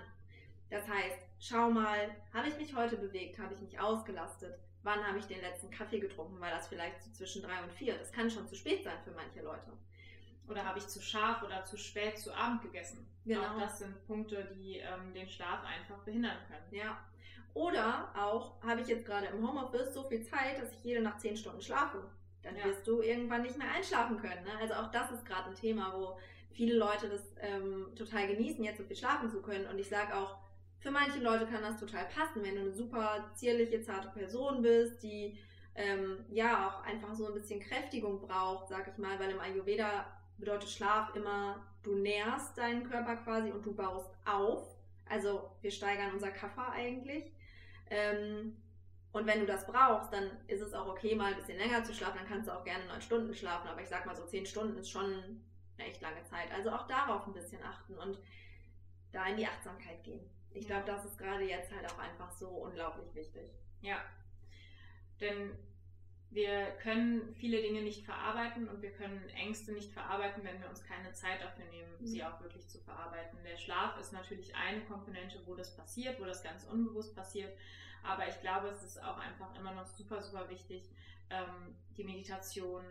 Das 0.70 0.86
heißt, 0.88 1.18
schau 1.38 1.70
mal, 1.70 2.14
habe 2.32 2.48
ich 2.48 2.56
mich 2.56 2.74
heute 2.74 2.96
bewegt, 2.96 3.38
habe 3.38 3.54
ich 3.54 3.60
mich 3.60 3.78
ausgelastet, 3.78 4.58
wann 4.82 5.06
habe 5.06 5.18
ich 5.18 5.26
den 5.26 5.40
letzten 5.40 5.70
Kaffee 5.70 6.00
getrunken, 6.00 6.40
weil 6.40 6.50
das 6.50 6.68
vielleicht 6.68 7.02
so 7.02 7.10
zwischen 7.12 7.42
drei 7.42 7.62
und 7.62 7.72
vier, 7.72 7.96
das 7.96 8.12
kann 8.12 8.30
schon 8.30 8.46
zu 8.46 8.54
spät 8.54 8.84
sein 8.84 8.98
für 9.04 9.12
manche 9.12 9.40
Leute. 9.40 9.72
Oder 10.48 10.64
habe 10.64 10.78
ich 10.78 10.86
zu 10.86 11.00
scharf 11.00 11.42
oder 11.42 11.64
zu 11.64 11.76
spät 11.78 12.18
zu 12.18 12.34
Abend 12.34 12.62
gegessen? 12.62 13.06
Genau. 13.24 13.46
Auch 13.46 13.60
das 13.60 13.78
sind 13.78 14.06
Punkte, 14.06 14.52
die 14.54 14.78
ähm, 14.78 15.14
den 15.14 15.28
Schlaf 15.28 15.64
einfach 15.64 15.98
behindern 16.04 16.36
können. 16.46 16.66
Ja. 16.70 16.98
Oder 17.54 18.12
auch, 18.16 18.60
habe 18.62 18.80
ich 18.80 18.88
jetzt 18.88 19.06
gerade 19.06 19.26
im 19.26 19.46
Homeoffice 19.46 19.94
so 19.94 20.02
viel 20.02 20.22
Zeit, 20.22 20.60
dass 20.60 20.72
ich 20.72 20.82
jede 20.82 21.00
Nacht 21.00 21.20
zehn 21.20 21.36
Stunden 21.36 21.62
schlafe. 21.62 22.02
Dann 22.42 22.56
ja. 22.56 22.64
wirst 22.64 22.86
du 22.86 23.00
irgendwann 23.00 23.42
nicht 23.42 23.56
mehr 23.56 23.70
einschlafen 23.70 24.18
können. 24.18 24.44
Ne? 24.44 24.50
Also 24.60 24.74
auch 24.74 24.90
das 24.90 25.12
ist 25.12 25.24
gerade 25.24 25.50
ein 25.50 25.54
Thema, 25.54 25.92
wo 25.96 26.18
viele 26.52 26.76
Leute 26.76 27.08
das 27.08 27.22
ähm, 27.40 27.92
total 27.96 28.26
genießen, 28.26 28.62
jetzt 28.64 28.78
so 28.78 28.84
viel 28.84 28.96
schlafen 28.96 29.30
zu 29.30 29.40
können. 29.40 29.66
Und 29.66 29.78
ich 29.78 29.88
sage 29.88 30.16
auch, 30.16 30.36
für 30.78 30.90
manche 30.90 31.20
Leute 31.20 31.46
kann 31.46 31.62
das 31.62 31.80
total 31.80 32.04
passen, 32.06 32.42
wenn 32.42 32.56
du 32.56 32.60
eine 32.60 32.72
super 32.72 33.30
zierliche, 33.34 33.80
zarte 33.80 34.08
Person 34.08 34.60
bist, 34.60 35.02
die 35.02 35.38
ähm, 35.74 36.24
ja 36.28 36.68
auch 36.68 36.84
einfach 36.84 37.14
so 37.14 37.26
ein 37.26 37.34
bisschen 37.34 37.60
Kräftigung 37.60 38.20
braucht, 38.20 38.68
sag 38.68 38.88
ich 38.88 38.98
mal, 38.98 39.18
weil 39.18 39.30
im 39.30 39.40
Ayurveda 39.40 40.06
bedeutet 40.38 40.68
Schlaf 40.68 41.14
immer, 41.14 41.64
du 41.82 41.94
nährst 41.94 42.58
deinen 42.58 42.88
Körper 42.88 43.16
quasi 43.16 43.50
und 43.50 43.64
du 43.64 43.74
baust 43.74 44.10
auf. 44.24 44.74
Also 45.08 45.50
wir 45.62 45.70
steigern 45.70 46.12
unser 46.12 46.30
Kaffer 46.30 46.70
eigentlich. 46.70 47.32
Ähm, 47.94 48.56
und 49.12 49.26
wenn 49.26 49.38
du 49.38 49.46
das 49.46 49.66
brauchst, 49.66 50.12
dann 50.12 50.28
ist 50.48 50.60
es 50.60 50.74
auch 50.74 50.88
okay, 50.88 51.14
mal 51.14 51.32
ein 51.32 51.38
bisschen 51.38 51.58
länger 51.58 51.84
zu 51.84 51.94
schlafen. 51.94 52.18
Dann 52.18 52.28
kannst 52.28 52.48
du 52.48 52.52
auch 52.52 52.64
gerne 52.64 52.84
neun 52.86 53.00
Stunden 53.00 53.32
schlafen. 53.32 53.68
Aber 53.68 53.80
ich 53.80 53.88
sag 53.88 54.04
mal 54.04 54.16
so 54.16 54.26
zehn 54.26 54.44
Stunden 54.44 54.76
ist 54.76 54.90
schon 54.90 55.40
eine 55.78 55.88
echt 55.88 56.00
lange 56.00 56.24
Zeit. 56.24 56.50
Also 56.52 56.70
auch 56.70 56.88
darauf 56.88 57.24
ein 57.26 57.32
bisschen 57.32 57.62
achten 57.62 57.96
und 57.96 58.18
da 59.12 59.26
in 59.26 59.36
die 59.36 59.46
Achtsamkeit 59.46 60.02
gehen. 60.02 60.28
Ich 60.50 60.66
glaube, 60.66 60.84
das 60.86 61.04
ist 61.04 61.16
gerade 61.16 61.44
jetzt 61.44 61.72
halt 61.72 61.86
auch 61.92 61.98
einfach 61.98 62.32
so 62.32 62.48
unglaublich 62.48 63.14
wichtig. 63.14 63.52
Ja. 63.80 64.02
Denn 65.20 65.56
wir 66.34 66.72
können 66.82 67.32
viele 67.36 67.62
Dinge 67.62 67.82
nicht 67.82 68.04
verarbeiten 68.04 68.68
und 68.68 68.82
wir 68.82 68.90
können 68.90 69.28
Ängste 69.30 69.72
nicht 69.72 69.92
verarbeiten, 69.92 70.42
wenn 70.42 70.60
wir 70.60 70.68
uns 70.68 70.82
keine 70.82 71.12
Zeit 71.12 71.40
dafür 71.40 71.64
nehmen, 71.66 71.92
mhm. 72.00 72.06
sie 72.06 72.24
auch 72.24 72.40
wirklich 72.40 72.68
zu 72.68 72.78
verarbeiten. 72.80 73.38
Der 73.44 73.56
Schlaf 73.56 73.96
ist 74.00 74.12
natürlich 74.12 74.54
eine 74.56 74.80
Komponente, 74.80 75.40
wo 75.46 75.54
das 75.54 75.76
passiert, 75.76 76.20
wo 76.20 76.24
das 76.24 76.42
ganz 76.42 76.64
unbewusst 76.64 77.14
passiert. 77.14 77.56
Aber 78.02 78.26
ich 78.28 78.40
glaube, 78.40 78.66
es 78.66 78.82
ist 78.82 79.00
auch 79.02 79.16
einfach 79.18 79.56
immer 79.56 79.72
noch 79.74 79.86
super, 79.86 80.20
super 80.20 80.50
wichtig, 80.50 80.90
ähm, 81.30 81.76
die 81.96 82.04
Meditation, 82.04 82.84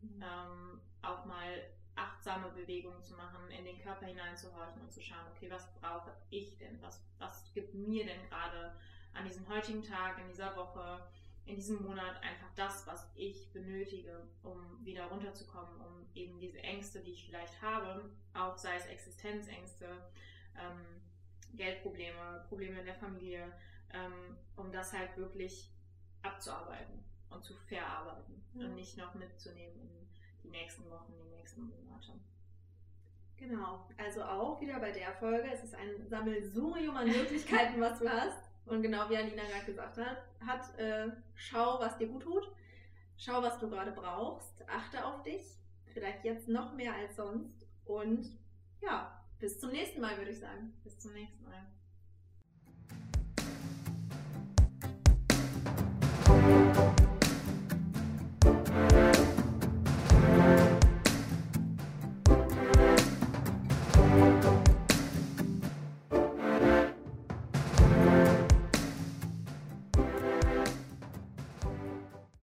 mhm. 0.00 0.22
ähm, 0.22 0.80
auch 1.02 1.26
mal 1.26 1.62
achtsame 1.96 2.48
Bewegungen 2.50 3.02
zu 3.02 3.14
machen, 3.14 3.50
in 3.50 3.64
den 3.64 3.78
Körper 3.78 4.06
hineinzuhorchen 4.06 4.80
und 4.80 4.90
zu 4.90 5.02
schauen, 5.02 5.26
okay, 5.34 5.50
was 5.50 5.70
brauche 5.74 6.12
ich 6.30 6.56
denn? 6.56 6.80
Was, 6.80 7.04
was 7.18 7.52
gibt 7.52 7.74
mir 7.74 8.06
denn 8.06 8.22
gerade 8.30 8.74
an 9.12 9.24
diesem 9.26 9.46
heutigen 9.48 9.82
Tag, 9.82 10.18
in 10.18 10.28
dieser 10.28 10.56
Woche, 10.56 11.06
in 11.46 11.56
diesem 11.56 11.82
Monat 11.82 12.20
einfach 12.22 12.50
das, 12.56 12.86
was 12.86 13.08
ich 13.14 13.52
benötige, 13.52 14.26
um 14.42 14.84
wieder 14.84 15.06
runterzukommen, 15.06 15.80
um 15.80 16.06
eben 16.14 16.38
diese 16.40 16.58
Ängste, 16.58 17.00
die 17.00 17.12
ich 17.12 17.26
vielleicht 17.26 17.62
habe, 17.62 18.10
auch 18.34 18.58
sei 18.58 18.76
es 18.76 18.86
Existenzängste, 18.86 19.86
ähm, 20.56 21.00
Geldprobleme, 21.54 22.44
Probleme 22.48 22.80
in 22.80 22.86
der 22.86 22.96
Familie, 22.96 23.52
ähm, 23.92 24.36
um 24.56 24.72
das 24.72 24.92
halt 24.92 25.16
wirklich 25.16 25.72
abzuarbeiten 26.22 27.04
und 27.30 27.44
zu 27.44 27.54
verarbeiten 27.54 28.42
ja. 28.54 28.66
und 28.66 28.74
nicht 28.74 28.96
noch 28.96 29.14
mitzunehmen 29.14 29.80
in 29.80 30.08
die 30.42 30.50
nächsten 30.50 30.90
Wochen, 30.90 31.14
die 31.16 31.36
nächsten 31.36 31.62
Monate. 31.62 32.12
Genau, 33.36 33.86
also 33.98 34.24
auch 34.24 34.60
wieder 34.60 34.80
bei 34.80 34.90
der 34.90 35.12
Folge, 35.12 35.48
es 35.52 35.62
ist 35.62 35.74
ein 35.74 36.08
Sammelsurium 36.08 36.96
an 36.96 37.06
Möglichkeiten, 37.06 37.80
was 37.80 37.98
du 37.98 38.08
hast. 38.08 38.45
Und 38.66 38.82
genau 38.82 39.08
wie 39.08 39.16
Alina 39.16 39.44
gerade 39.44 39.64
gesagt 39.64 39.96
hat, 39.96 40.18
hat 40.44 40.78
äh, 40.78 41.08
schau, 41.34 41.80
was 41.80 41.96
dir 41.98 42.08
gut 42.08 42.22
tut. 42.22 42.50
Schau, 43.16 43.42
was 43.42 43.58
du 43.58 43.70
gerade 43.70 43.92
brauchst. 43.92 44.68
Achte 44.68 45.04
auf 45.04 45.22
dich. 45.22 45.42
Vielleicht 45.94 46.24
jetzt 46.24 46.48
noch 46.48 46.74
mehr 46.74 46.92
als 46.92 47.16
sonst. 47.16 47.66
Und 47.84 48.26
ja, 48.82 49.24
bis 49.38 49.58
zum 49.58 49.70
nächsten 49.70 50.00
Mal, 50.00 50.18
würde 50.18 50.32
ich 50.32 50.40
sagen. 50.40 50.74
Bis 50.82 50.98
zum 50.98 51.12
nächsten 51.12 51.44
Mal. 51.44 51.66
Thank 56.26 56.95